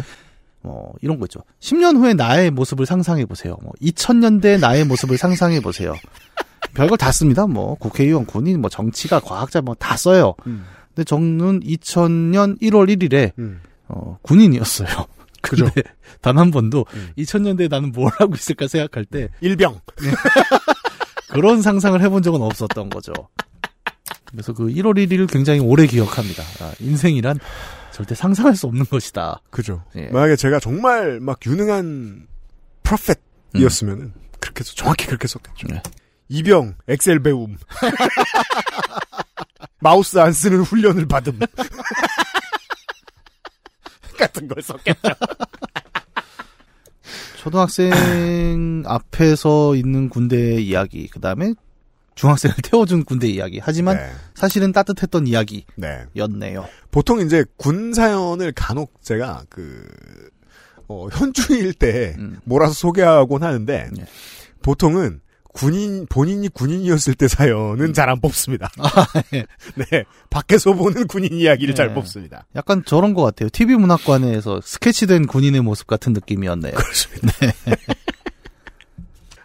[0.62, 1.41] 뭐 이런 거 있죠.
[1.59, 3.57] 10년 후에 나의 모습을 상상해 보세요.
[3.62, 5.93] 뭐 2000년대 나의 모습을 상상해 보세요.
[6.74, 7.47] 별걸 다 씁니다.
[7.47, 10.36] 뭐 국회의원, 군인, 뭐 정치가, 과학자 뭐 다 써요.
[10.47, 10.64] 음.
[11.02, 13.60] 근데 저는 2000년 1월 1일에 음.
[13.88, 14.88] 어, 군인이었어요.
[15.41, 15.68] 그죠.
[16.22, 17.10] 단 한 번도 음.
[17.18, 19.80] 2000년대에 나는 뭘 하고 있을까 생각할 때 일병.
[21.30, 23.14] 그런 상상을 해본 적은 없었던 거죠.
[24.30, 26.43] 그래서 그 1월 1일을 굉장히 오래 기억합니다.
[26.60, 27.39] 아, 인생이란
[27.91, 29.41] 절대 상상할 수 없는 것이다.
[29.49, 29.84] 그죠.
[29.95, 30.06] 예.
[30.10, 32.28] 만약에 제가 정말 막 유능한
[32.84, 35.68] 프로팻이었으면은 그렇게 써- 정확히 그렇게 썼겠죠.
[35.70, 35.82] 네.
[36.30, 37.58] 이병 엑셀 배움
[39.82, 41.39] 마우스 안 쓰는 훈련을 받음
[44.17, 44.99] 같은 걸 썼겠죠.
[47.38, 51.55] 초등학생 앞에서 있는 군대 이야기, 그 다음에
[52.13, 53.59] 중학생을 태워준 군대 이야기.
[53.61, 54.11] 하지만 네.
[54.36, 55.32] 사실은 따뜻했던 네.
[55.32, 56.67] 이야기였네요.
[56.91, 59.84] 보통 이제 군 사연을 간혹 제가 그
[60.88, 62.39] 어, 현주일 때 음.
[62.43, 64.05] 몰아서 소개하곤 하는데 네.
[64.61, 65.21] 보통은
[65.54, 68.70] 군인 본인이 군인이었을 때 사연은 잘안 뽑습니다.
[69.34, 69.45] 예.
[69.76, 71.93] 네 밖에서 보는 군인 이야기를 잘 네.
[71.93, 72.45] 뽑습니다.
[72.56, 73.49] 약간 저런 것 같아요.
[73.49, 76.74] TV 문학관에서 스케치된 군인의 모습 같은 느낌이었네요.
[76.74, 77.34] 그렇습니다.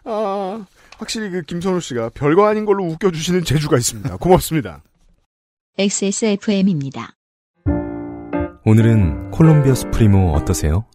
[0.05, 0.65] 아
[0.99, 4.17] 확실히 그 김선우 씨가 별거 아닌 걸로 웃겨주시는 재주가 있습니다.
[4.19, 4.83] 고맙습니다.
[5.79, 7.17] XSFM입니다.
[8.65, 10.87] 오늘은 콜롬비아 수프리모 어떠세요?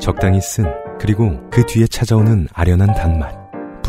[0.00, 0.66] 적당히 쓴
[0.98, 3.39] 그리고 그 뒤에 찾아오는 아련한 단맛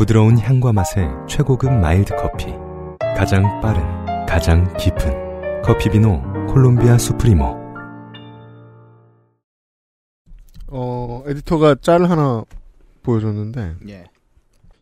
[0.02, 2.46] 부드러운 향과 맛의 최고급 mild 커피
[3.16, 3.84] 가장 빠른
[4.26, 7.44] 가장 깊은 커피 비노 콜롬비아 수프리모
[10.66, 12.42] 어 에디터가 짤 하나
[13.04, 14.04] 보여줬는데 예.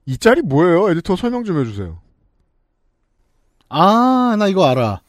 [0.07, 0.89] 이 짤이 뭐예요?
[0.91, 1.99] 에디터 설명 좀 해주세요.
[3.69, 5.03] 아, 나 이거 알아.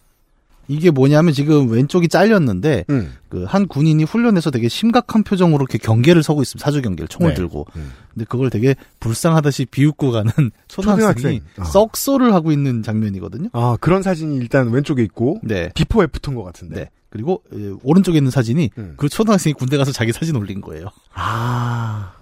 [0.71, 3.13] 이게 뭐냐면 지금 왼쪽이 잘렸는데 음.
[3.29, 6.63] 그한 군인이 훈련에서 되게 심각한 표정으로 이렇게 경계를 서고 있습니다.
[6.63, 7.35] 사주 경계를 총을 네.
[7.35, 7.67] 들고.
[7.75, 7.91] 음.
[8.13, 10.31] 근데 그걸 되게 불쌍하다시 비웃고 가는
[10.69, 11.41] 초등학생이 초등학생.
[11.59, 11.63] 어.
[11.65, 13.49] 썩소를 하고 있는 장면이거든요.
[13.51, 15.69] 아 그런 사진이 일단 왼쪽에 있고 네.
[15.75, 16.75] 비포 애프터인 것 같은데.
[16.75, 16.89] 네.
[17.09, 18.93] 그리고 에, 오른쪽에 있는 사진이 음.
[18.95, 20.87] 그 초등학생이 군대 가서 자기 사진 올린 거예요.
[21.13, 22.13] 아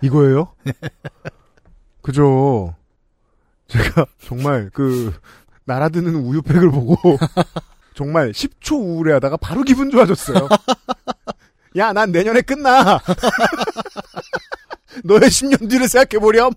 [0.00, 0.52] 이거예요?
[2.02, 2.74] 그죠.
[3.66, 5.12] 제가 정말 그
[5.64, 6.96] 날아드는 우유팩을 보고
[7.96, 10.48] 정말 10초 우울해하다가 바로 기분 좋아졌어요.
[11.76, 13.00] 야, 난 내년에 끝나.
[15.02, 16.52] 너의 10년 뒤를 생각해보렴.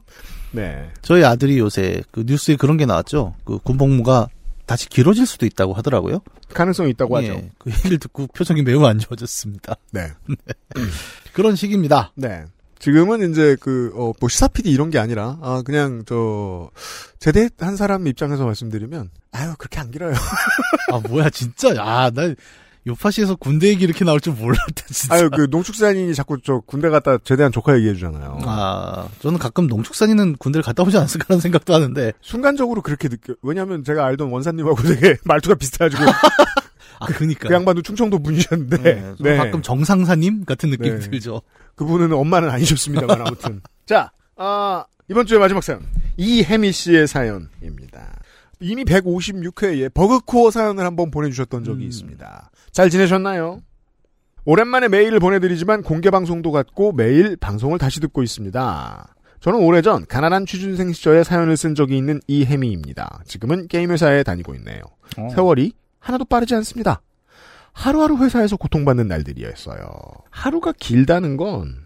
[0.52, 0.92] 네.
[1.02, 3.36] 저희 아들이 요새 그 뉴스에 그런 게 나왔죠.
[3.46, 4.28] 그 군복무가
[4.66, 6.22] 다시 길어질 수도 있다고 하더라고요.
[6.54, 7.28] 가능성이 있다고 하죠.
[7.28, 9.76] 예, 그 얘기를 듣고 표정이 매우 안 좋아졌습니다.
[9.92, 10.12] 네.
[11.34, 12.12] 그런 시기입니다.
[12.16, 12.44] 네.
[12.80, 16.70] 지금은 이제 그, 어, 뭐 시사 PD 이런 게 아니라, 아, 그냥 저,
[17.20, 20.14] 제대한 사람 입장에서 말씀드리면, 아유, 그렇게 안 길어요.
[20.92, 22.34] 아 뭐야 진짜 아 나
[22.88, 25.14] 요파시에서 군대 얘기 이렇게 나올 줄 몰랐다 진짜.
[25.14, 28.40] 아유, 그 농축산인이 자꾸 저 군대 갔다 제대한 조카 얘기해 주잖아요.
[28.46, 32.14] 아, 저는 가끔 농축산인은 군대를 갔다 오지 않았을까라는 생각도 하는데.
[32.22, 33.34] 순간적으로 그렇게 느껴.
[33.44, 36.02] 왜냐면 제가 알던 원사님하고 되게 말투가 비슷해가지고.
[37.00, 37.48] 아, 그니까.
[37.48, 38.78] 그 양반도 충청도 분이셨는데.
[38.78, 41.00] 네, 저는 가끔 정상사님 같은 느낌이 네.
[41.00, 41.42] 들죠.
[41.76, 43.62] 그분은 엄마는 아니셨습니다만 아무튼.
[43.86, 45.82] 자, 아, 이번 주의 마지막 사연.
[46.18, 48.20] 이혜미 씨의 사연입니다.
[48.60, 51.88] 이미 156회에 버그코어 사연을 한번 보내주셨던 적이 음.
[51.88, 52.52] 있습니다.
[52.72, 53.62] 잘 지내셨나요?
[54.46, 59.16] 오랜만에 메일을 보내드리지만 공개 방송도 같고 매일 방송을 다시 듣고 있습니다.
[59.40, 63.22] 저는 오래전 가난한 취준생 시절에 사연을 쓴 적이 있는 이혜미입니다.
[63.26, 64.82] 지금은 게임 회사에 다니고 있네요.
[65.34, 67.02] 세월이 하나도 빠르지 않습니다.
[67.74, 69.90] 하루하루 회사에서 고통받는 날들이었어요.
[70.30, 71.86] 하루가 길다는 건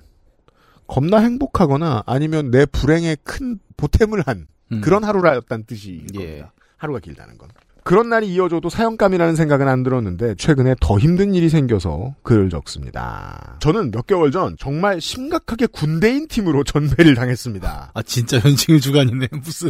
[0.87, 4.81] 겁나 행복하거나 아니면 내 불행에 큰 보탬을 한 음.
[4.81, 6.17] 그런 하루라였다는 뜻이 예.
[6.17, 6.53] 겁니다.
[6.77, 7.49] 하루가 길다는 건.
[7.83, 13.57] 그런 날이 이어져도 사연감이라는 생각은 안 들었는데 최근에 더 힘든 일이 생겨서 글을 적습니다.
[13.59, 17.91] 저는 몇 개월 전 정말 심각하게 군대인 팀으로 전배를 당했습니다.
[17.93, 19.69] 아, 진짜 현실 주간이네, 무슨.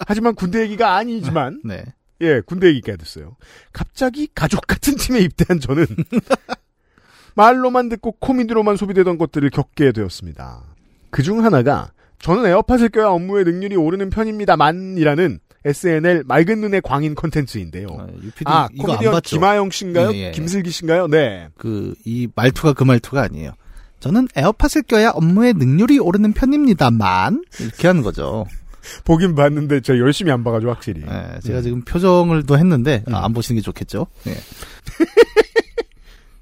[0.00, 1.84] 하지만 군대 얘기가 아니지만 네.
[2.20, 3.36] 예, 군대 얘기가 됐어요.
[3.72, 5.86] 갑자기 가족 같은 팀에 입대한 저는
[7.34, 10.62] 말로만 듣고 코미디로만 소비되던 것들을 겪게 되었습니다.
[11.10, 17.88] 그 중 하나가 저는 에어팟을 껴야 업무의 능률이 오르는 편입니다만이라는 SNL 맑은 눈의 광인 컨텐츠인데요.
[17.98, 19.36] 아, UPD 아, 코미디언 봤죠?
[19.36, 20.12] 김하영 씨인가요?
[20.14, 20.30] 예, 예.
[20.32, 21.06] 김슬기 씨인가요?
[21.08, 21.48] 네.
[21.56, 23.52] 그, 이 말투가 그 말투가 아니에요.
[24.00, 28.46] 저는 에어팟을 껴야 업무의 능률이 오르는 편입니다만, 이렇게 하는 거죠.
[29.04, 31.02] 보긴 봤는데 제가 열심히 안 봐가지고 확실히.
[31.02, 33.14] 예, 제가 지금 표정을 또 했는데, 음.
[33.14, 34.06] 아, 안 보시는 게 좋겠죠.
[34.26, 34.34] 예.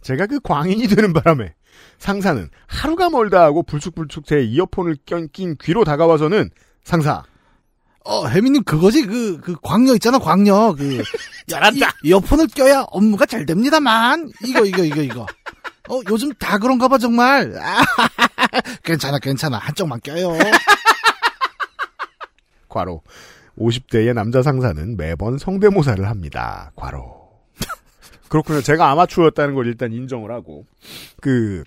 [0.02, 1.54] 제가 그 광인이 되는 바람에
[1.98, 6.50] 상사는 하루가 멀다 하고 불쑥불쑥 제 이어폰을 껴- 낀 귀로 다가와서는
[6.84, 7.24] 상사
[8.04, 9.04] 어, 혜미님 그거지?
[9.04, 10.76] 그, 그 광녀 있잖아, 광녀.
[10.78, 11.02] 그.
[11.48, 11.88] 잘한다.
[12.04, 14.30] 이, 이어폰을 껴야 업무가 잘 됩니다만.
[14.44, 15.26] 이거, 이거, 이거, 이거.
[15.88, 17.52] 어, 요즘 다 그런가 봐, 정말.
[17.60, 17.82] 아,
[18.84, 19.58] 괜찮아, 괜찮아.
[19.58, 20.38] 한쪽만 껴요.
[22.76, 23.00] 과로
[23.58, 26.72] 50대의 남자 상사는 매번 성대모사를 합니다.
[26.76, 27.30] 과로
[28.28, 28.60] 그렇군요.
[28.60, 30.66] 제가 아마추어였다는 걸 일단 인정을 하고
[31.22, 31.64] 그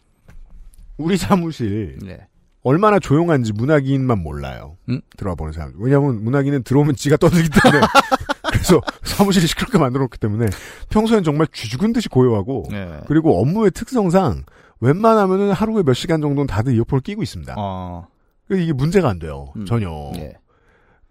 [0.97, 2.27] 우리 사무실 네.
[2.61, 4.77] 얼마나 조용한지 문학인만 몰라요.
[4.89, 5.01] 음?
[5.17, 5.73] 들어와 보는 사람.
[5.77, 7.81] 왜냐하면 문학인은 들어오면 지가 떠들기 때문에
[8.51, 10.47] 그래서 사무실이 시끄럽게 만들어놓기 때문에
[10.89, 12.99] 평소엔 정말 쥐죽은 듯이 고요하고 네.
[13.07, 14.43] 그리고 업무의 특성상
[14.81, 17.55] 웬만하면은 하루에 몇 시간 정도는 다들 이어폰을 끼고 있습니다.
[17.57, 18.07] 어,
[18.51, 19.53] 이게 문제가 안 돼요.
[19.55, 19.65] 음.
[19.65, 19.89] 전혀.
[20.17, 20.35] 예.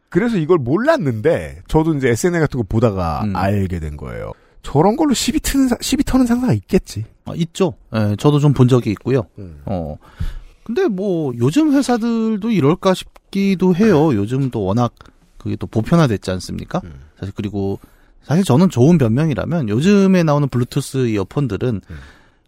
[0.08, 3.36] 그래서 이걸 몰랐는데 저도 이제 SNL 같은 거 보다가 음.
[3.36, 4.32] 알게 된 거예요.
[4.62, 7.04] 저런 걸로 시비 트는 사- 시비 터는 상사가 있겠지.
[7.24, 7.74] 어, 있죠.
[7.94, 9.26] 예, 저도 좀 본 적이 있고요.
[9.38, 9.60] 음.
[9.66, 9.96] 어.
[10.64, 14.14] 근데 뭐, 요즘 회사들도 이럴까 싶기도 해요.
[14.14, 14.92] 요즘도 워낙
[15.38, 16.80] 그게 또 보편화됐지 않습니까?
[16.84, 16.92] 음.
[17.18, 17.78] 사실 그리고
[18.22, 21.96] 사실 저는 좋은 변명이라면 요즘에 나오는 블루투스 이어폰들은 음.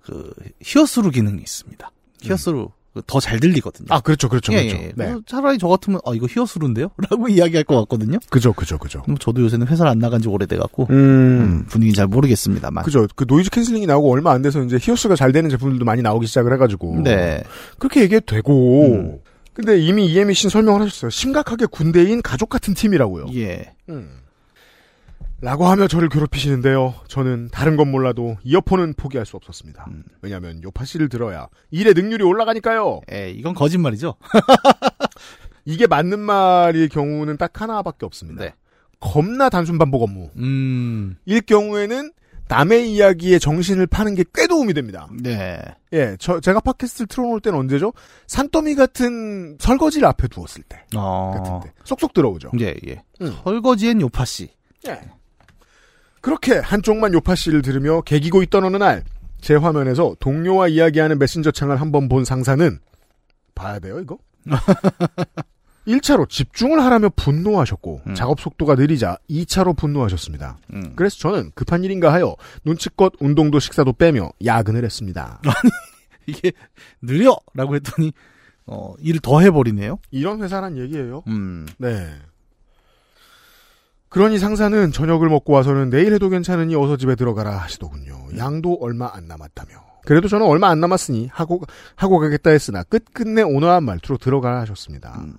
[0.03, 1.91] 그 히어스루 기능이 있습니다.
[2.23, 2.69] 히어스루
[3.07, 3.87] 더 잘 들리거든요.
[3.91, 4.77] 아 그렇죠, 그렇죠, 예, 그렇죠.
[4.83, 4.93] 예.
[4.97, 6.91] 네, 차라리 저 같으면 아 이거 히어스루인데요?
[7.11, 8.19] 라고 이야기할 것 같거든요.
[8.31, 9.03] 그죠, 그죠, 그죠.
[9.07, 12.85] 뭐 저도 요새는 회사를 안 나간 지 오래돼 갖고 음, 음, 분위기 잘 모르겠습니다만.
[12.85, 13.07] 그죠.
[13.15, 16.53] 그 noise canceling이 나오고 얼마 안 돼서 이제 히어스가 잘 되는 제품들도 많이 나오기 시작을
[16.55, 17.43] 해가지고 네.
[17.79, 18.87] 그렇게 얘기해도 되고.
[18.87, 19.19] 음.
[19.53, 21.11] 근데 이미 이혜미 씨는 설명을 하셨어요.
[21.11, 23.27] 심각하게 군대인 가족 같은 팀이라고요.
[23.35, 23.73] 예.
[23.89, 24.09] 음.
[25.41, 26.95] 라고 하며 저를 괴롭히시는데요.
[27.09, 29.87] 저는 다른 건 몰라도 이어폰은 포기할 수 없었습니다.
[29.89, 30.05] 음.
[30.21, 33.01] 왜냐하면 요파 씨를 들어야 일의 능률이 올라가니까요.
[33.11, 34.17] 에 이건 거짓말이죠.
[35.65, 38.45] 이게 맞는 말일 경우는 딱 하나밖에 없습니다.
[38.45, 38.55] 네.
[39.01, 40.29] 겁나 단순 반복 업무.
[40.37, 41.17] 음.
[41.25, 42.13] 일 경우에는
[42.49, 45.09] 남의 이야기에 정신을 파는 게 꽤 도움이 됩니다.
[45.23, 45.59] 네.
[45.95, 47.93] 예, 저 제가 팟캐스트를 틀어놓을 때는 언제죠?
[48.27, 51.33] 산더미 같은 설거지를 앞에 두었을 때 어.
[51.37, 52.51] 같은데 쏙쏙 들어오죠.
[52.61, 53.03] 예, 예.
[53.23, 53.35] 음.
[53.45, 54.51] 설거지엔 요파 씨.
[54.89, 55.01] 예.
[56.21, 59.05] 그렇게 한쪽만 요파 씨를 들으며 개기고 있던 어느 날
[59.41, 62.79] 제 화면에서 동료와 이야기하는 메신저 창을 한번 본 상사는
[63.55, 64.19] 봐야 돼요 이거?
[65.87, 68.15] 1차로 집중을 하라며 분노하셨고 음.
[68.15, 70.59] 작업 속도가 느리자 2차로 분노하셨습니다.
[70.75, 70.93] 음.
[70.95, 75.41] 그래서 저는 급한 일인가 하여 눈치껏 운동도 식사도 빼며 야근을 했습니다.
[76.27, 76.53] 이게
[77.01, 78.13] 느려 라고 했더니
[78.67, 79.99] 어, 일을 더 해버리네요.
[80.11, 81.23] 이런 회사란 얘기예요.
[81.29, 81.67] 음.
[81.79, 82.11] 네.
[84.11, 88.27] 그러니 상사는 저녁을 먹고 와서는 내일 해도 괜찮으니 어서 집에 들어가라 하시더군요.
[88.37, 89.73] 양도 얼마 안 남았다며.
[90.05, 91.63] 그래도 저는 얼마 안 남았으니 하고
[91.95, 95.17] 하고 가겠다 했으나 끝끝내 온화한 말투로 들어가라 하셨습니다.
[95.21, 95.37] 음.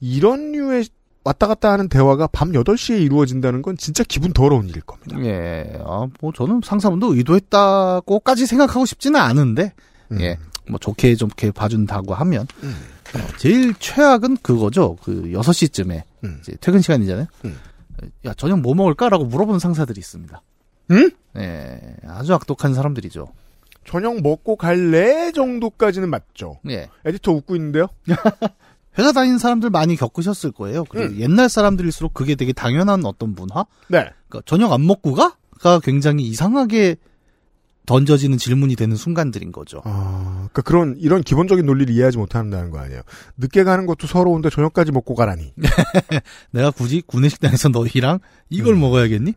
[0.00, 0.86] 이런 류의
[1.24, 5.18] 왔다 갔다 하는 대화가 밤 8시에 이루어진다는 건 진짜 기분 더러운 일일 겁니다.
[5.22, 5.78] 예.
[5.84, 9.72] 아, 뭐 저는 상사분도 의도했다고까지 생각하고 싶지는 않은데
[10.12, 10.20] 음.
[10.20, 10.38] 예.
[10.68, 12.76] 뭐 좋게 좋게 봐준다고 하면 음.
[13.14, 14.96] 어, 제일 최악은 그거죠.
[15.02, 16.38] 그 6시쯤에 음.
[16.40, 17.26] 이제 퇴근 시간이잖아요.
[18.02, 18.10] 음.
[18.24, 20.40] 야, 저녁 뭐 먹을까라고 물어보는 상사들이 있습니다.
[20.92, 21.10] 응?
[21.36, 21.96] 예.
[22.06, 23.28] 아주 악독한 사람들이죠.
[23.84, 26.58] 저녁 먹고 갈래 정도까지는 맞죠.
[26.68, 26.88] 예.
[27.04, 27.88] 에디터 웃고 있는데요.
[28.98, 30.84] 회사 다니는 사람들 많이 겪으셨을 거예요.
[30.84, 31.20] 그리고 음.
[31.20, 33.64] 옛날 사람들일수록 그게 되게 당연한 어떤 문화?
[33.88, 34.10] 네.
[34.28, 35.36] 그러니까 저녁 안 먹고 가?
[35.60, 36.96] 가 굉장히 이상하게
[37.90, 39.82] 던져지는 질문이 되는 순간들인 거죠.
[39.84, 43.02] 아, 그러니까 그런 이런 기본적인 논리를 이해하지 못한다는 거 아니에요.
[43.36, 45.52] 늦게 가는 것도 서러운데 저녁까지 먹고 가라니.
[46.52, 48.80] 내가 굳이 구내식당에서 너희랑 이걸 음.
[48.80, 49.34] 먹어야겠니?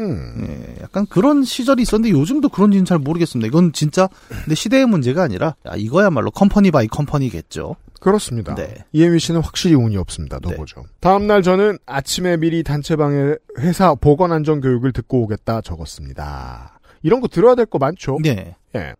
[0.00, 0.46] 음.
[0.48, 3.46] 예, 약간 그런 시절이 있었는데 요즘도 그런지는 잘 모르겠습니다.
[3.46, 7.76] 이건 진짜 근데 시대의 문제가 아니라 야, 이거야말로 company by company겠죠.
[8.00, 8.56] 그렇습니다.
[8.56, 8.84] 네.
[8.90, 10.40] 이혜미 씨는 확실히 운이 없습니다.
[10.42, 10.50] 네.
[10.50, 10.82] 더 보죠.
[10.98, 16.80] 다음 날 저는 아침에 미리 단체방에 회사 보건 안전 교육을 듣고 오겠다 적었습니다.
[17.02, 18.18] 이런 거 들어야 될 거 많죠.
[18.22, 18.56] 네.
[18.74, 18.94] 예.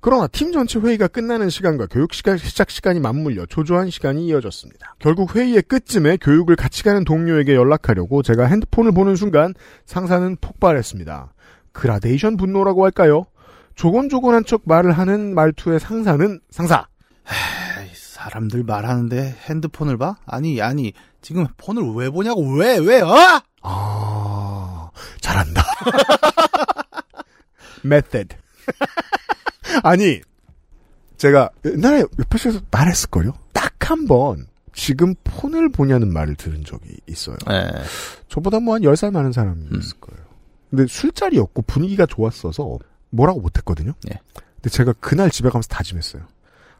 [0.00, 4.96] 그러나 팀 전체 회의가 끝나는 시간과 교육 시간 시작 시간이 맞물려 초조한 시간이 이어졌습니다.
[4.98, 9.54] 결국 회의의 끝쯤에 교육을 같이 가는 동료에게 연락하려고 제가 핸드폰을 보는 순간
[9.86, 11.32] 상사는 폭발했습니다.
[11.72, 13.26] 그라데이션 분노라고 할까요?
[13.76, 16.86] 조곤조곤한 척 말을 하는 말투의 상사는 상사.
[17.80, 20.16] 에이, 사람들 말하는데 핸드폰을 봐?
[20.26, 23.14] 아니 아니 지금 폰을 왜 보냐고 왜왜 어?
[23.62, 24.90] 아,
[25.20, 25.62] 잘한다.
[27.84, 28.36] method.
[29.82, 30.20] 아니,
[31.16, 33.32] 제가 옛날에 옆에서 말했을걸요?
[33.52, 37.36] 딱 한 번, 지금 폰을 보냐는 말을 들은 적이 있어요.
[37.50, 37.70] 예.
[38.28, 39.78] 저보다 뭐 한 10살 많은 사람이 음.
[39.78, 40.24] 있을 거예요.
[40.70, 42.78] 근데 술자리였고 분위기가 좋았어서
[43.10, 43.92] 뭐라고 못했거든요?
[44.10, 44.18] 예.
[44.54, 46.22] 근데 제가 그날 집에 가면서 다짐했어요.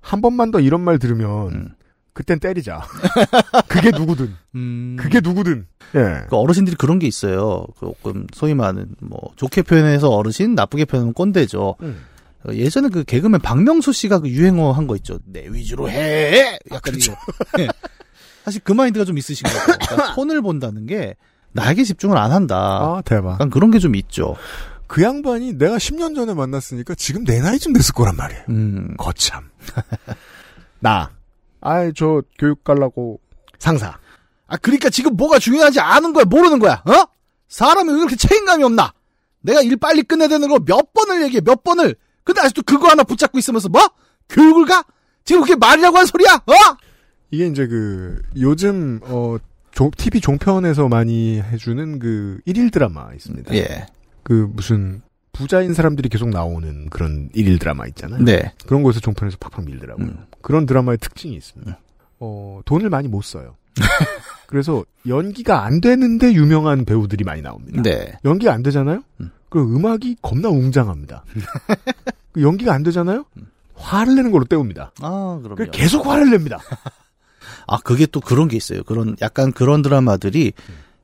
[0.00, 1.68] 한 번만 더 이런 말 들으면, 음.
[2.14, 2.82] 그땐 때리자.
[3.68, 4.34] 그게 누구든.
[4.54, 4.96] 음.
[4.98, 5.66] 그게 누구든.
[5.94, 6.26] 예.
[6.28, 7.66] 그 어르신들이 그런 게 있어요.
[7.80, 11.76] 조금 소위 말하는 뭐 좋게 표현해서 어르신, 나쁘게 표현하면 꼰대죠.
[11.82, 12.04] 음.
[12.46, 15.18] 어, 예전에 그 개그맨 박명수 씨가 그 유행어 한 거 있죠.
[15.24, 16.58] 내 위주로 해.
[16.70, 17.14] 약간 이거.
[17.60, 17.68] 예.
[18.44, 19.58] 사실 그 마인드가 좀 있으신 거죠.
[19.78, 21.14] 그러니까 폰을 본다는 게
[21.52, 22.56] 나에게 집중을 안 한다.
[22.56, 23.32] 아, 대박.
[23.34, 24.36] 약간 그런 게 좀 있죠.
[24.86, 28.42] 그 양반이 내가 10년 전에 만났으니까 지금 내 나이쯤 됐을 거란 말이에요.
[28.50, 28.94] 음.
[28.98, 29.44] 거참.
[30.80, 31.10] 나.
[31.62, 33.20] 아이, 저 교육 가려고
[33.58, 33.98] 상사.
[34.46, 36.82] 아 그러니까 지금 뭐가 중요하지 않은 거야, 모르는 거야.
[36.86, 37.04] 어?
[37.48, 38.92] 사람이 왜 그렇게 책임감이 없나?
[39.40, 41.94] 내가 일 빨리 끝내야 되는 걸몇 번을 얘기해, 몇 번을.
[42.24, 43.80] 근데 아직도 그거 하나 붙잡고 있으면서 뭐?
[44.28, 44.84] 교육을 가?
[45.24, 46.34] 지금 그게 말이라고 한 소리야?
[46.34, 46.52] 어?
[47.30, 49.36] 이게 이제 그 요즘 어
[49.72, 53.54] 종- TV 종편에서 많이 해주는 그 일일 드라마 있습니다.
[53.54, 53.86] 예.
[54.22, 55.02] 그 무슨
[55.42, 58.24] 부자인 사람들이 계속 나오는 그런 일일 드라마 있잖아요.
[58.24, 58.52] 네.
[58.66, 60.06] 그런 거에서 종편에서 팍팍 밀더라고요.
[60.06, 60.26] 음.
[60.40, 61.72] 그런 드라마의 특징이 있습니다.
[61.72, 61.76] 음.
[62.20, 63.56] 어 돈을 많이 못 써요.
[64.46, 67.82] 그래서 연기가 안 되는데 유명한 배우들이 많이 나옵니다.
[67.82, 68.12] 네.
[68.24, 69.02] 연기가 안 되잖아요?
[69.20, 69.30] 음.
[69.48, 71.24] 그럼 음악이 겁나 웅장합니다.
[72.32, 73.24] 그 연기가 안 되잖아요?
[73.74, 74.92] 화를 내는 걸로 때웁니다.
[75.00, 75.56] 아, 그럼요.
[75.56, 76.58] 그 계속 화를 냅니다.
[77.66, 78.82] 아, 그게 또 그런 게 있어요.
[78.84, 80.52] 그런, 약간 그런 드라마들이,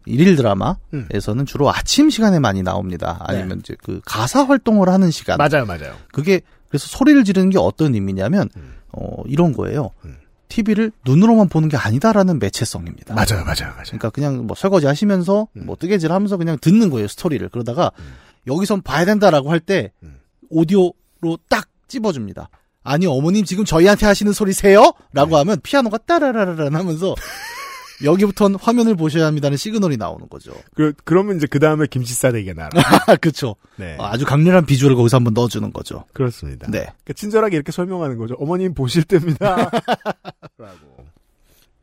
[0.06, 3.18] 일일 드라마에서는 주로 아침 시간에 많이 나옵니다.
[3.20, 5.38] 아니면 이제 그 가사 활동을 하는 시간.
[5.38, 5.94] 맞아요, 맞아요.
[6.12, 8.74] 그게, 그래서 소리를 지르는 게 어떤 의미냐면, 음.
[8.92, 9.90] 어, 이런 거예요.
[10.04, 10.16] 음.
[10.48, 13.14] TV를 눈으로만 보는 게 아니다라는 매체성입니다.
[13.14, 13.84] 맞아요, 맞아요, 맞아요.
[13.84, 15.66] 그러니까 그냥 뭐 설거지 하시면서 음.
[15.66, 17.46] 뭐 뜨개질 하면서 그냥 듣는 거예요, 스토리를.
[17.50, 18.14] 그러다가 음.
[18.46, 20.18] 여기선 봐야 된다라고 할때 음.
[20.48, 22.48] 오디오로 딱 찝어줍니다.
[22.82, 24.92] 아니, 어머님 지금 저희한테 하시는 소리세요?
[25.12, 25.36] 라고 네.
[25.36, 27.14] 하면 피아노가 따라라라란 하면서
[28.04, 30.52] 여기부터는 화면을 보셔야 합니다는 시그널이 나오는 거죠.
[30.74, 32.70] 그, 그러면 이제 그 다음에 김치 싸대기가 나라.
[33.06, 33.56] 아, 그쵸.
[33.76, 33.96] 네.
[34.00, 36.04] 아주 강렬한 비주얼을 거기서 한번 넣어주는 거죠.
[36.12, 36.66] 그렇습니다.
[36.70, 36.80] 네.
[36.80, 38.34] 그러니까 친절하게 이렇게 설명하는 거죠.
[38.38, 39.70] 어머님 보실 때입니다.
[40.58, 40.98] 라고.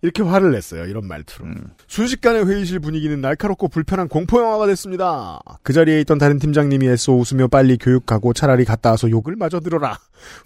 [0.02, 0.86] 이렇게 화를 냈어요.
[0.86, 1.48] 이런 말투로.
[1.88, 5.40] 순식간에 회의실 분위기는 날카롭고 불편한 공포 영화가 됐습니다.
[5.64, 9.98] 그 자리에 있던 다른 팀장님이 애써 웃으며 빨리 교육하고 차라리 갔다 와서 욕을 마저 들어라.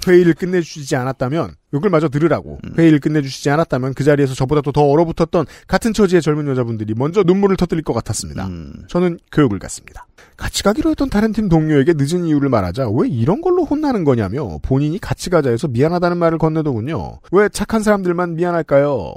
[0.07, 5.93] 회의를 끝내주시지 않았다면 욕을 마저 들으라고 회의를 끝내주시지 않았다면 그 자리에서 저보다도 더 얼어붙었던 같은
[5.93, 8.47] 처지의 젊은 여자분들이 먼저 눈물을 터뜨릴 것 같았습니다.
[8.47, 8.73] 음.
[8.87, 10.07] 저는 교육을 갔습니다.
[10.37, 14.97] 같이 가기로 했던 다른 팀 동료에게 늦은 이유를 말하자 왜 이런 걸로 혼나는 거냐며 본인이
[14.99, 17.19] 같이 가자 해서 미안하다는 말을 건네더군요.
[17.31, 19.13] 왜 착한 사람들만 미안할까요?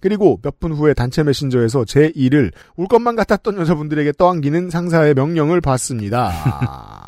[0.00, 5.60] 그리고 몇 분 후에 단체 메신저에서 제 일을 울 것만 같았던 여자분들에게 떠안기는 상사의 명령을
[5.60, 6.32] 받습니다.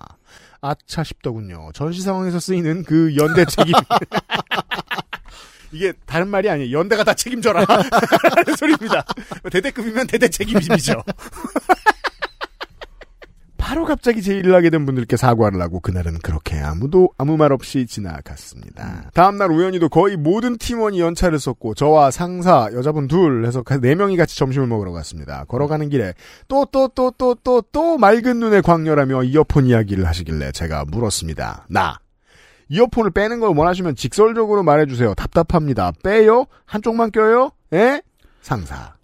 [0.61, 1.71] 아차 싶더군요.
[1.75, 3.73] 전시 상황에서 쓰이는 그 연대 책임.
[5.73, 6.79] 이게 다른 말이 아니에요.
[6.79, 7.65] 연대가 다 책임져라.
[7.67, 9.05] 라는 소리입니다.
[9.53, 11.03] 대대급이면 대대 책임이죠.
[13.69, 17.85] 바로 갑자기 제 일을 하게 된 분들께 사과를 하고 그날은 그렇게 아무도 아무 말 없이
[17.87, 19.11] 지나갔습니다.
[19.13, 24.39] 다음날 우연히도 거의 모든 팀원이 연차를 썼고 저와 상사 여자분 둘 해서 네 명이 같이
[24.39, 25.45] 점심을 먹으러 갔습니다.
[25.45, 26.15] 걸어가는 길에
[26.49, 31.67] 또 또 또 또 또 또 맑은 눈에 광렬하며 이어폰 이야기를 하시길래 제가 물었습니다.
[31.69, 31.99] 나
[32.71, 35.13] 이어폰을 빼는 걸 원하시면 직설적으로 말해주세요.
[35.13, 35.93] 답답합니다.
[36.03, 36.47] 빼요?
[36.65, 37.51] 한쪽만 껴요?
[37.75, 38.01] 예?
[38.41, 38.95] 상사.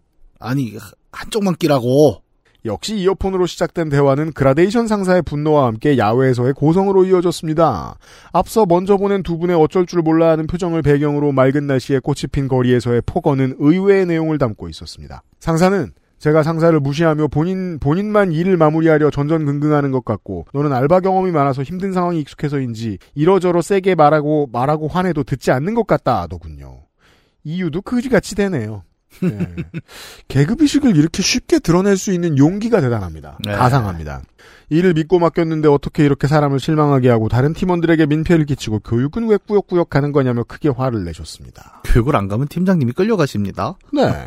[0.41, 0.73] 아니
[1.13, 2.24] 한쪽만 끼라고.
[2.65, 7.99] 역시 이어폰으로 시작된 대화는 그라데이션 상사의 분노와 함께 야외에서의 고성으로 이어졌습니다.
[8.33, 12.49] 앞서 먼저 보낸 두 분의 어쩔 줄 몰라 하는 표정을 배경으로 맑은 날씨에 꽃이 핀
[12.49, 15.23] 거리에서의 폭언은 의외의 내용을 담고 있었습니다.
[15.41, 21.63] 상사는 제가 상사를 무시하며 본인, 본인만 일을 마무리하려 전전긍긍하는 것 같고, 너는 알바 경험이 많아서
[21.63, 26.85] 힘든 상황이 익숙해서인지, 이러저러 세게 말하고, 말하고 화내도 듣지 않는 것 같다 하더군요.
[27.43, 28.85] 이유도 그지같이 되네요.
[29.21, 29.55] 네.
[30.29, 33.39] 계급의식을 이렇게 쉽게 드러낼 수 있는 용기가 대단합니다.
[33.45, 33.53] 네.
[33.53, 34.23] 가상합니다.
[34.71, 39.91] 일을 믿고 맡겼는데 어떻게 이렇게 사람을 실망하게 하고 다른 팀원들에게 민폐를 끼치고 교육은 왜 꾸역꾸역
[39.91, 41.83] 가는 거냐며 크게 화를 내셨습니다.
[41.85, 43.77] 교육을 안 가면 팀장님이 끌려가십니다.
[43.93, 44.25] 네.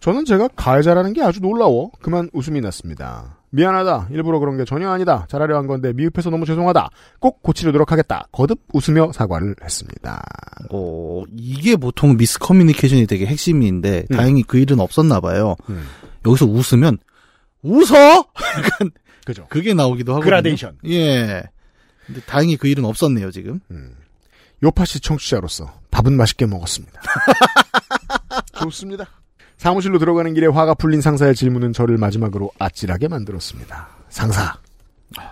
[0.00, 3.38] 저는 제가 가해자라는 게 아주 놀라워 그만 웃음이 났습니다.
[3.54, 4.08] 미안하다.
[4.10, 5.26] 일부러 그런 게 전혀 아니다.
[5.30, 6.90] 잘하려 한 건데 미흡해서 너무 죄송하다.
[7.20, 8.26] 꼭 고치려도록 하겠다.
[8.32, 10.20] 거듭 웃으며 사과를 했습니다.
[10.70, 14.16] 어, 이게 보통 미스커뮤니케이션이 되게 핵심인데 음.
[14.16, 15.54] 다행히 그 일은 없었나 봐요.
[15.68, 15.86] 음.
[16.26, 16.98] 여기서 웃으면
[17.62, 17.94] 웃어?
[18.58, 18.90] 약간
[19.24, 19.46] 그죠.
[19.48, 20.78] 그게 나오기도 하고 그라데이션.
[20.88, 21.44] 예.
[22.06, 23.60] 근데 다행히 그 일은 없었네요 지금.
[23.70, 23.94] 음.
[24.64, 27.00] 요파시 청취자로서 밥은 맛있게 먹었습니다.
[28.58, 29.06] 좋습니다.
[29.56, 33.88] 사무실로 들어가는 길에 화가 풀린 상사의 질문은 저를 마지막으로 아찔하게 만들었습니다.
[34.08, 34.56] 상사,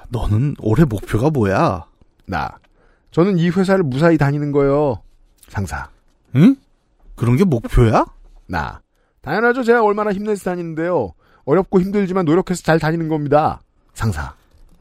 [0.08, 1.84] 너는 올해 목표가 뭐야?
[2.26, 2.58] 나.
[3.10, 5.02] 저는 이 회사를 무사히 다니는 거예요.
[5.48, 5.88] 상사,
[6.36, 6.56] 응?
[7.14, 8.06] 그런 게 목표야?
[8.46, 8.80] 나.
[9.20, 9.62] 당연하죠.
[9.62, 11.12] 제가 얼마나 힘내서 다니는데요.
[11.44, 13.60] 어렵고 힘들지만 노력해서 잘 다니는 겁니다.
[13.94, 14.34] 상사,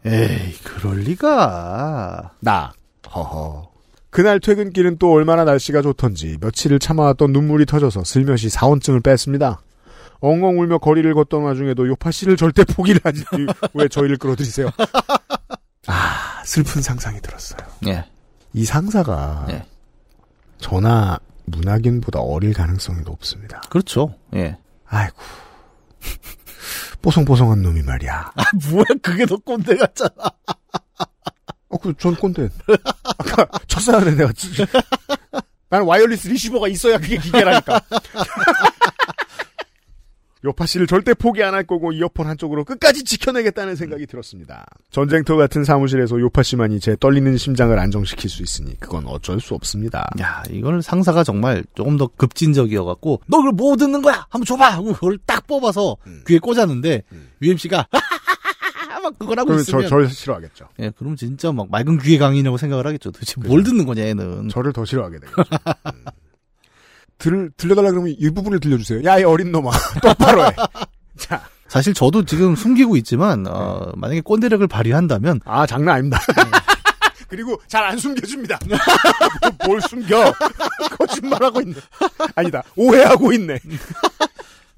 [0.05, 2.31] 에이, 그럴 리가.
[2.39, 2.71] 나.
[3.13, 3.70] 허허.
[4.11, 9.61] 그날 퇴근길은 또 얼마나 날씨가 좋던지 며칠을 참아왔던 눈물이 터져서 슬며시 사원증을 뺐습니다.
[10.19, 13.23] 엉엉 울며 거리를 걷던 와중에도 요파 씨를 절대 포기를 하지
[13.73, 14.69] 왜 저희를 끌어들이세요?
[15.87, 17.67] 아 슬픈 상상이 들었어요.
[17.87, 18.05] 예.
[18.53, 19.65] 이 상사가 네.
[20.59, 23.61] 저나 문학인보다 어릴 가능성이 높습니다.
[23.69, 24.13] 그렇죠.
[24.35, 24.57] 예.
[24.85, 25.15] 아이고
[27.01, 28.33] 뽀송뽀송한 놈이 말이야.
[28.35, 30.11] 아, 뭐야, 그게 더 꼰대 같잖아.
[31.71, 32.49] 어, 그, 전 꼰대.
[33.17, 34.31] 아까 첫사연에 내가.
[34.33, 34.49] 지-
[35.69, 37.81] 나는 wireless receiver가 있어야 그게 기계라니까.
[40.43, 44.65] 요파 씨를 절대 포기 안 할 거고 이어폰 한쪽으로 끝까지 지켜내겠다는 생각이 들었습니다.
[44.89, 50.09] 전쟁터 같은 사무실에서 요파 씨만이 제 떨리는 심장을 안정시킬 수 있으니 그건 어쩔 수 없습니다.
[50.19, 54.25] 야, 이걸 상사가 정말 조금 더 급진적이어갖고, 너 그걸 뭐 듣는 거야?
[54.29, 54.67] 한번 줘봐!
[54.71, 56.23] 하고 그걸 딱 뽑아서 음.
[56.25, 57.03] 귀에 꽂았는데,
[57.43, 57.87] UMC가,
[59.11, 59.89] 막 그걸 하고 그러면 저, 있으면.
[59.89, 60.67] 절 싫어하겠죠.
[60.79, 63.11] 예, 그럼 진짜 막 맑은 귀의 강인이라고 생각을 하겠죠.
[63.11, 64.49] 도대체 뭘 듣는 거냐, 얘는.
[64.49, 65.43] 저를 더 싫어하게 되겠죠.
[65.87, 66.05] 음.
[67.17, 69.03] 들, 들려달라 그러면 이 부분을 들려주세요.
[69.03, 69.71] 야, 이 어린 놈아.
[70.01, 70.51] 똑바로 해.
[71.17, 71.43] 자.
[71.67, 76.19] 사실 저도 지금 숨기고 있지만, 어, 만약에 꼰대력을 발휘한다면, 아, 장난 아닙니다.
[77.29, 78.59] 그리고 잘 안 숨겨줍니다.
[79.65, 80.33] 뭘 숨겨?
[80.97, 81.75] 거짓말하고 있네.
[82.35, 82.61] 아니다.
[82.75, 83.57] 오해하고 있네.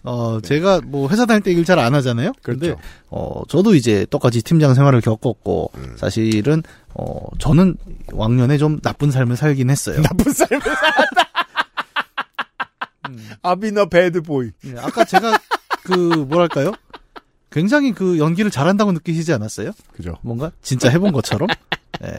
[0.04, 2.34] 어, 제가 뭐 회사 다닐 때 일 잘 안 하잖아요.
[2.42, 2.82] 근데 그렇죠.
[3.10, 5.96] 어, 저도 이제 똑같이 팀장 생활을 겪었고 음.
[5.98, 6.62] 사실은
[6.94, 7.78] 어, 저는
[8.12, 10.02] 왕년에 좀 나쁜 삶을 살긴 했어요.
[10.04, 11.30] 나쁜 삶을 살았다.
[13.42, 14.52] 아비너 배드 보이.
[14.66, 15.38] 예, 아까 제가
[15.84, 16.72] 그 뭐랄까요?
[17.52, 19.72] 굉장히 그 연기를 잘한다고 느끼시지 않았어요?
[19.96, 20.18] 그죠.
[20.22, 21.48] 뭔가 진짜 해본 것처럼.
[22.04, 22.10] 예.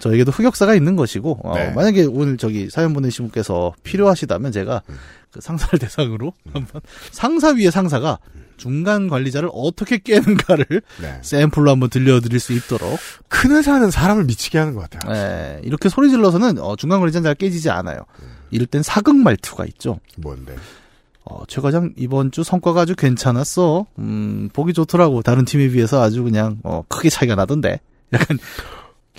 [0.00, 1.70] 저에게도 흑역사가 있는 것이고 어, 네.
[1.70, 4.96] 만약에 오늘 저기 사연 보내신 분께서 필요하시다면 제가 음.
[5.30, 6.80] 그 상사를 대상으로 한번
[7.12, 8.18] 상사 위의 상사가
[8.56, 11.18] 중간 관리자를 어떻게 깨는가를 네.
[11.22, 12.98] 샘플로 한번 들려드릴 수 있도록
[13.28, 15.14] 큰 회사는 사람을 미치게 하는 것 같아요.
[15.14, 18.00] 예, 이렇게 소리 질러서는 어, 중간 관리자는 잘 깨지지 않아요.
[18.50, 20.00] 이럴 땐 사극 말투가 있죠.
[20.18, 20.56] 뭔데?
[21.24, 23.86] 어, 최 과장 이번 주 성과가 아주 괜찮았어.
[23.98, 25.22] 음, 보기 좋더라고.
[25.22, 27.80] 다른 팀에 비해서 아주 그냥 어, 크게 차이가 나던데.
[28.12, 28.38] 약간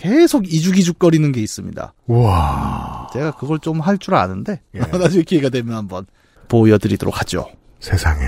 [0.02, 1.94] 계속 이죽이죽거리는 게 있습니다.
[2.08, 4.80] 와 제가 그걸 좀 할 줄 아는데 예.
[4.98, 6.08] 나중에 기회가 되면 한번
[6.48, 7.48] 보여드리도록 하죠.
[7.80, 8.26] 세상에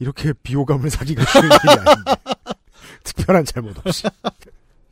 [0.00, 2.12] 이렇게 비호감을 사기가 쉬운 일이 아닌데
[3.04, 4.04] 특별한 잘못 없이.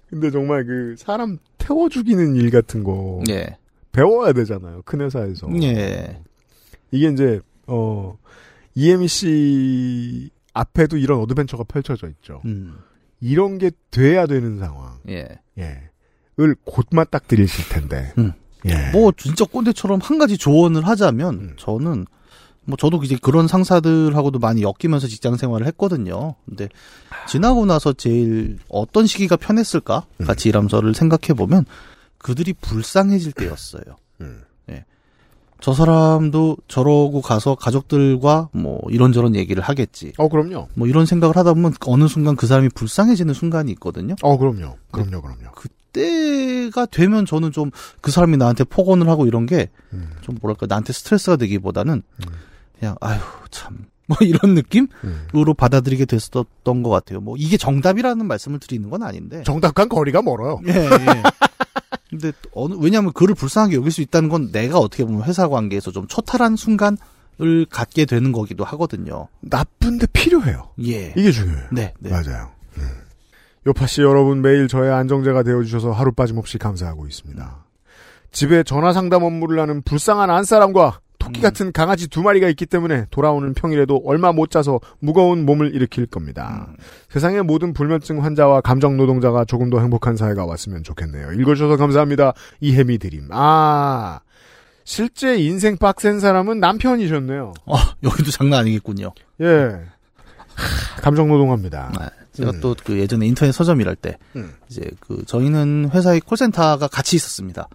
[0.08, 3.56] 근데 정말 그 사람 태워 죽이는 일 같은 거 예,
[3.90, 4.82] 배워야 되잖아요.
[4.84, 5.48] 큰 회사에서.
[5.62, 6.22] 예,
[6.92, 8.16] 이게 이제 어
[8.76, 12.40] EMC 앞에도 이런 어드벤처가 펼쳐져 있죠.
[12.44, 12.78] 음,
[13.20, 14.98] 이런 게 돼야 되는 상황.
[15.08, 15.26] 예.
[15.58, 15.90] 예.
[16.38, 18.12] 을 곧만 딱 드리실 텐데.
[18.18, 18.32] 음.
[18.66, 18.90] 예.
[18.90, 21.54] 뭐 진짜 꼰대처럼 한 가지 조언을 하자면 음.
[21.56, 22.04] 저는
[22.64, 26.34] 뭐 저도 이제 그런 상사들하고도 많이 엮이면서 직장 생활을 했거든요.
[26.44, 26.68] 근데
[27.28, 30.26] 지나고 나서 제일 어떤 시기가 편했을까 음.
[30.26, 31.64] 같이 일하면서를 생각해 보면
[32.18, 33.82] 그들이 불쌍해질 때였어요.
[34.20, 34.42] 음.
[35.60, 40.12] 저 사람도 저러고 가서 가족들과 뭐 이런저런 얘기를 하겠지.
[40.18, 40.68] 어, 그럼요.
[40.74, 44.14] 뭐 이런 생각을 하다 보면 어느 순간 그 사람이 불쌍해지는 순간이 있거든요.
[44.22, 44.76] 어, 그럼요.
[44.90, 45.52] 그럼요, 그럼요.
[45.54, 50.10] 그때가 되면 저는 좀 그 사람이 나한테 폭언을 하고 이런 게 음.
[50.20, 52.32] 좀 뭐랄까 나한테 스트레스가 되기보다는 음.
[52.78, 53.18] 그냥 아유
[53.50, 55.54] 참 뭐 이런 느낌으로 음.
[55.56, 57.20] 받아들이게 됐었던 것 같아요.
[57.20, 59.42] 뭐 이게 정답이라는 말씀을 드리는 건 아닌데.
[59.42, 60.60] 정답과 거리가 멀어요.
[60.68, 61.22] 예, 예.
[62.10, 66.06] 근데 어느 왜냐하면 그를 불쌍하게 여길 수 있다는 건 내가 어떻게 보면 회사 관계에서 좀
[66.06, 69.28] 초탈한 순간을 갖게 되는 거기도 하거든요.
[69.40, 70.70] 나쁜데 필요해요.
[70.84, 71.12] 예.
[71.16, 71.68] 이게 중요해요.
[71.72, 72.10] 네, 네.
[72.10, 72.50] 맞아요.
[72.78, 72.88] 음.
[73.66, 77.64] 요파 씨 여러분 매일 저의 안정제가 되어주셔서 하루 빠짐없이 감사하고 있습니다.
[78.30, 81.42] 집에 전화 상담 업무를 하는 불쌍한 안사람과 토끼 음.
[81.42, 86.68] 같은 강아지 두 마리가 있기 때문에 돌아오는 평일에도 얼마 못 자서 무거운 몸을 일으킬 겁니다.
[86.68, 86.76] 음.
[87.10, 91.32] 세상의 모든 불면증 환자와 감정 노동자가 조금 더 행복한 사회가 왔으면 좋겠네요.
[91.32, 92.32] 읽어주셔서 감사합니다.
[92.60, 93.28] 이혜미 드림.
[93.30, 94.20] 아,
[94.84, 97.54] 실제 인생 빡센 사람은 남편이셨네요.
[97.66, 99.12] 어, 여기도 장난 아니겠군요.
[99.40, 99.80] 예.
[100.54, 101.92] 하, 감정 노동합니다.
[101.98, 102.60] 아, 제가 음.
[102.60, 104.52] 또그 예전에 인터넷 서점 일할 때 음.
[104.70, 107.68] 이제 그 저희는 회사의 콜센터가 같이 있었습니다.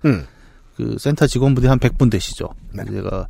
[0.82, 0.92] 음.
[0.92, 2.50] 그 센터 직원분들이 한 100분 되시죠.
[2.74, 2.84] 네.
[2.86, 3.28] 제가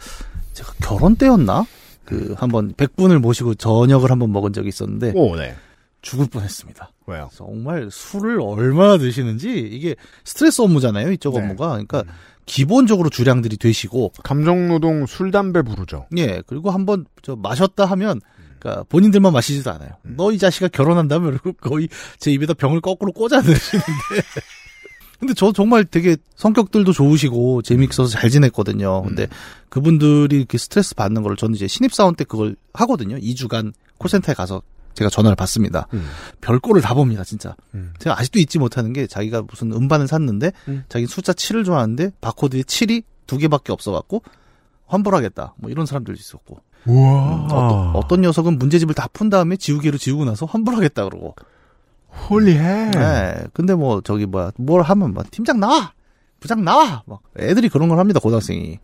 [0.53, 1.65] 제가 결혼 때였나?
[2.05, 5.55] 그 한번 100분을 모시고 저녁을 한번 먹은 적이 있었는데 오, 네.
[6.01, 6.91] 죽을 뻔했습니다.
[7.07, 7.29] 왜요?
[7.33, 11.11] 정말 술을 얼마나 드시는지 이게 스트레스 업무잖아요.
[11.11, 11.41] 이쪽 네.
[11.41, 11.69] 업무가.
[11.69, 12.03] 그러니까
[12.45, 16.07] 기본적으로 주량들이 되시고 감정 노동 술 담배 부르죠.
[16.17, 18.19] 예, 그리고 한번 저 마셨다 하면
[18.59, 19.91] 그러니까 본인들만 마시지도 않아요.
[20.05, 20.15] 음.
[20.17, 21.87] 너이 자식아 결혼한다면 거의
[22.19, 23.87] 제 입에다 병을 거꾸로 꽂아 넣으시는데.
[25.21, 29.03] 근데 저 정말 되게 성격들도 좋으시고 재미있어서 잘 지냈거든요.
[29.03, 29.27] 근데
[29.69, 33.17] 그분들이 이렇게 스트레스 받는 걸 저는 이제 신입사원 때 그걸 하거든요.
[33.17, 34.63] 2주간 콜센터에 가서
[34.95, 35.87] 제가 전화를 받습니다.
[35.93, 36.07] 음.
[36.41, 37.55] 별거를 다 봅니다, 진짜.
[37.75, 37.93] 음.
[37.99, 40.83] 제가 아직도 잊지 못하는 게 자기가 무슨 음반을 샀는데 음.
[40.89, 44.23] 자기 숫자 7을 좋아하는데 바코드에 7이 두 개밖에 없어갖고
[44.87, 45.53] 환불하겠다.
[45.57, 46.57] 뭐 이런 사람들도 있었고.
[46.87, 47.35] 우와.
[47.35, 51.35] 음, 어떤, 어떤 녀석은 문제집을 다 푼 다음에 지우개로 지우고 나서 환불하겠다 그러고.
[52.29, 52.91] 홀리해.
[52.91, 53.43] 네.
[53.53, 55.93] 근데 뭐 저기 뭐야 뭘 하면 막 팀장 나와,
[56.39, 57.03] 부장 나와.
[57.05, 58.79] 막 애들이 그런 걸 합니다 고등학생이.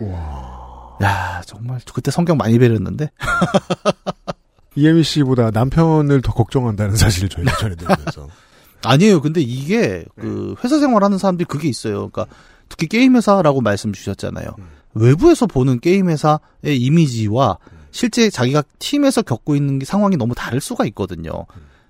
[0.00, 0.96] 와.
[1.02, 3.10] 야 정말 그때 성격 많이 배렸는데.
[4.74, 8.28] 이혜미 씨보다 남편을 더 걱정한다는 사실을 저희가 전해드리면서.
[8.84, 9.20] 아니에요.
[9.20, 12.08] 근데 이게 그 회사 생활하는 사람들이 그게 있어요.
[12.08, 12.26] 그러니까
[12.68, 14.54] 특히 게임 회사라고 말씀 주셨잖아요.
[14.58, 14.68] 음.
[14.94, 17.58] 외부에서 보는 게임 회사의 이미지와
[17.90, 21.46] 실제 자기가 팀에서 겪고 있는 게 상황이 너무 다를 수가 있거든요.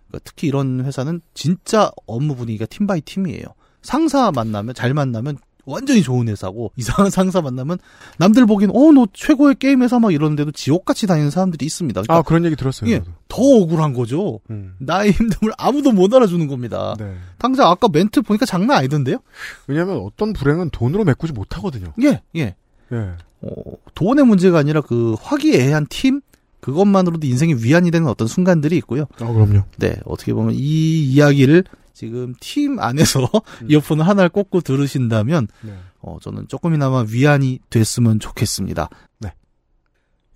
[0.09, 3.45] 그러니까 특히 이런 회사는 진짜 업무 분위기가 team by team이에요.
[3.83, 7.79] 상사 만나면 잘 만나면 완전히 좋은 회사고 이상한 상사 만나면
[8.19, 12.01] 남들 보기엔 어 너 최고의 게임 회사 막 이러는데도 지옥같이 다니는 사람들이 있습니다.
[12.01, 12.91] 아, 그러니까 그런 얘기 들었어요.
[12.91, 13.03] 예.
[13.29, 14.41] 더 억울한 거죠.
[14.51, 14.75] 음.
[14.79, 16.97] 나의 힘듦을 아무도 못 알아주는 겁니다.
[16.99, 17.15] 네.
[17.37, 19.19] 당장 아까 멘트 보니까 장난 아니던데요?
[19.67, 21.93] 왜냐하면 어떤 불행은 돈으로 메꾸지 못하거든요.
[22.03, 22.57] 예, 예.
[22.93, 22.97] 예.
[23.43, 23.51] 어,
[23.95, 26.23] 돈의 문제가 아니라 그 화기애애한 팀
[26.61, 29.05] 그것만으로도 인생이 위안이 되는 어떤 순간들이 있고요.
[29.21, 29.63] 아, 그럼요.
[29.79, 33.29] 네, 어떻게 보면 이 이야기를 지금 팀 안에서
[33.69, 35.75] 이어폰을 하나를 꽂고 들으신다면 네.
[36.01, 38.89] 어, 저는 조금이나마 위안이 됐으면 좋겠습니다.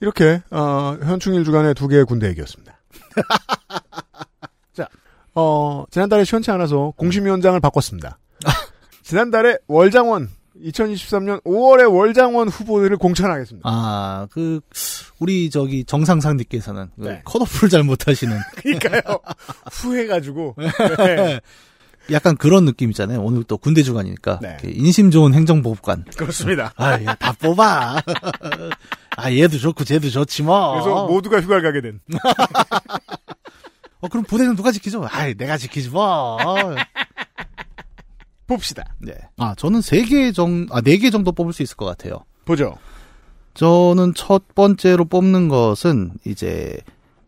[0.02, 2.76] 이렇게 어, 현충일 주간의 두 개의 군대 얘기였습니다.
[4.74, 4.88] 자,
[5.32, 8.18] 어, 지난달에 시원치 않아서 공심위원장을 바꿨습니다.
[9.02, 10.28] 지난달에 월장원
[10.64, 13.68] 2023년 5월에 월장원 후보들을 공천하겠습니다.
[13.68, 14.60] 아, 그
[15.18, 17.22] 우리 저기 정상상님께서는 그 네.
[17.24, 19.18] 컷오프를 잘 못하시는 그러니까요.
[19.70, 20.56] 후해가지고
[20.98, 21.40] 네.
[22.10, 23.22] 약간 그런 느낌 있잖아요.
[23.22, 24.56] 오늘 또 군대 주간이니까 네.
[24.64, 26.06] 인심 좋은 행정보급관.
[26.16, 26.72] 그렇습니다.
[26.76, 28.02] 아, 야, 다 뽑아.
[29.16, 30.72] 아, 얘도 좋고 쟤도 좋지 뭐.
[30.72, 32.00] 그래서 모두가 휴가를 가게 된.
[34.00, 35.06] 어, 그럼 부대는 누가 지키죠?
[35.08, 36.38] 아, 내가 지키지 뭐.
[38.54, 38.84] 봅시다.
[38.98, 39.12] 네.
[39.36, 42.24] 아, 저는 세개 정, 아, 네개 정도 뽑을 수 있을 것 같아요.
[42.44, 42.76] 보죠.
[43.54, 46.78] 저는 첫 번째로 뽑는 것은 이제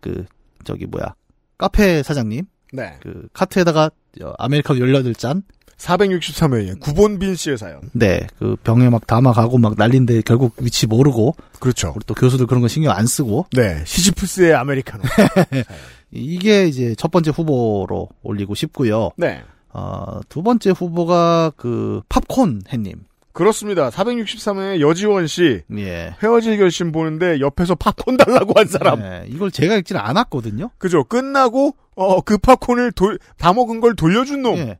[0.01, 0.25] 그
[0.65, 1.15] 저기 뭐야
[1.59, 2.95] 카페 사장님 네.
[3.03, 3.91] 그 카트에다가
[4.23, 5.43] 어, 아메리카노 18잔
[5.77, 7.81] 463회에 구본빈 씨의 사연.
[7.93, 11.93] 네 그 병에 막 담아가고 막 난린데 결국 위치 모르고 그렇죠.
[11.95, 13.83] 우리 또 교수들 그런 거 신경 안 쓰고 네.
[13.85, 15.03] 시지프스의 아메리카노.
[16.11, 19.11] 이게 이제 첫 번째 후보로 올리고 싶고요.
[19.17, 19.43] 네.
[19.75, 23.05] 어, 두 번째 후보가 그 팝콘 해님.
[23.33, 23.91] 그렇습니다.
[23.91, 25.63] 463회 여지원 씨.
[25.77, 26.15] 예.
[26.23, 29.01] 헤어질 결심 보는데 옆에서 팝콘 달라고 한 사람.
[29.01, 30.71] 네, 이걸 제가 읽지는 않았거든요.
[30.79, 31.03] 그죠.
[31.03, 34.57] 끝나고, 어, 그 팝콘을 돌, 다 먹은 걸 돌려준 놈.
[34.59, 34.79] 예.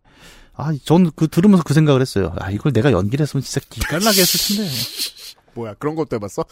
[0.57, 2.33] 아, 전 그 들으면서 그 생각을 했어요.
[2.39, 4.71] 아, 이걸 내가 연기를 했으면 진짜 기깔나게 했을 텐데.
[5.55, 6.45] 뭐야, 그런 것도 해봤어?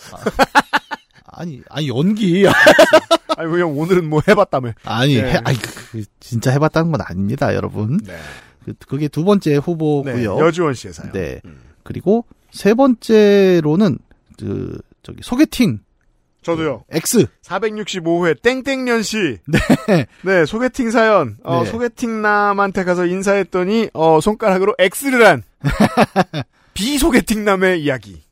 [1.26, 2.44] 아 니, 아니 연기.
[3.36, 4.72] 아니, 그냥 오늘은 뭐 해봤다며.
[4.84, 5.32] 아니, 네.
[5.34, 7.98] 해, 아니 그, 진짜 해봤다는 건 아닙니다, 여러분.
[7.98, 8.16] 네.
[8.64, 9.56] 그, 그게 두 번째 네.
[9.56, 10.38] 후보고요.
[10.38, 11.12] 여지원 씨의 사연.
[11.12, 11.40] 네.
[11.44, 11.60] 음.
[11.82, 13.98] 그리고 세 번째로는
[14.38, 15.80] 그 저기 소개팅
[16.42, 16.84] 저도요.
[16.90, 17.26] X.
[17.42, 19.38] 465회 땡땡년 씨.
[19.46, 20.06] 네.
[20.22, 21.36] 네, 소개팅 사연.
[21.44, 21.70] 어, 네.
[21.70, 25.42] 소개팅남한테 가서 인사했더니 어, 손가락으로 X를 한
[26.74, 28.22] 비소개팅남의 이야기.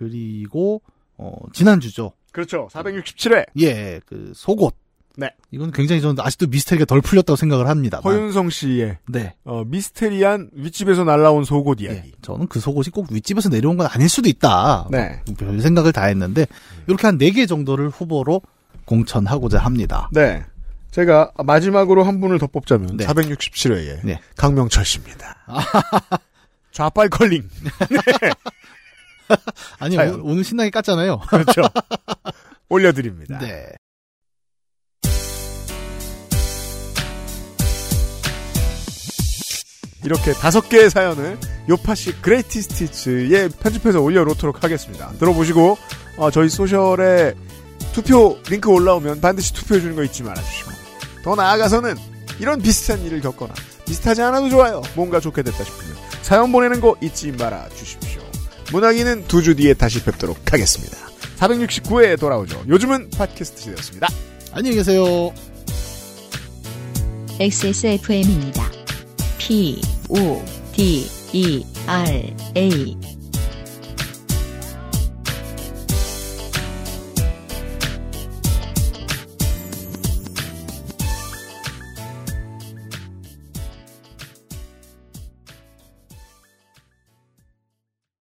[0.00, 0.80] 그리고
[1.18, 2.12] 어 지난주죠.
[2.32, 2.68] 그렇죠.
[2.72, 4.74] 467회 예, 그 속옷.
[5.16, 5.28] 네.
[5.50, 8.00] 이건 굉장히 저는 아직도 미스터리가 덜 풀렸다고 생각을 합니다.
[8.04, 9.34] 허윤성 씨의 네.
[9.44, 11.98] 어, 미스테리한 윗집에서 날라온 속옷 이야기.
[12.08, 14.86] 예, 저는 그 속옷이 꼭 윗집에서 내려온 건 아닐 수도 있다.
[14.90, 15.20] 네.
[15.26, 16.46] 뭐별 생각을 다 했는데
[16.86, 18.40] 이렇게 한 네 개 정도를 후보로
[18.86, 20.08] 공천하고자 합니다.
[20.12, 20.44] 네.
[20.92, 23.06] 제가 마지막으로 한 분을 더 뽑자면 네.
[23.06, 24.20] 467회에 네.
[24.36, 25.36] 강명철 씨입니다.
[26.72, 27.48] 좌빨 컬링.
[29.78, 30.20] 아니 사연.
[30.20, 31.20] 오, 오늘 신나게 깠잖아요.
[31.28, 31.62] 그렇죠.
[32.68, 33.38] 올려드립니다.
[33.38, 33.72] 네.
[40.02, 45.10] 이렇게 다섯 개의 사연을 요파시 그레이티스티츠에 편집해서 올려놓도록 하겠습니다.
[45.18, 45.76] 들어보시고
[46.16, 47.34] 어, 저희 소셜에
[47.92, 50.70] 투표 링크 올라오면 반드시 투표해주는 거 잊지 말아주시고
[51.22, 51.96] 더 나아가서는
[52.38, 53.52] 이런 비슷한 일을 겪거나
[53.86, 54.80] 비슷하지 않아도 좋아요.
[54.94, 58.19] 뭔가 좋게 됐다 싶으면 사연 보내는 거 잊지 말아주십시오.
[58.72, 60.96] 문학인은 두 주 뒤에 다시 뵙도록 하겠습니다.
[61.38, 62.62] 469회에 돌아오죠.
[62.68, 64.08] 요즘은 팟캐스트 시대였습니다.
[64.52, 65.32] 안녕히 계세요.
[67.40, 68.70] XSFM입니다.
[69.38, 70.44] P, O,
[70.74, 72.96] D, E, R, A.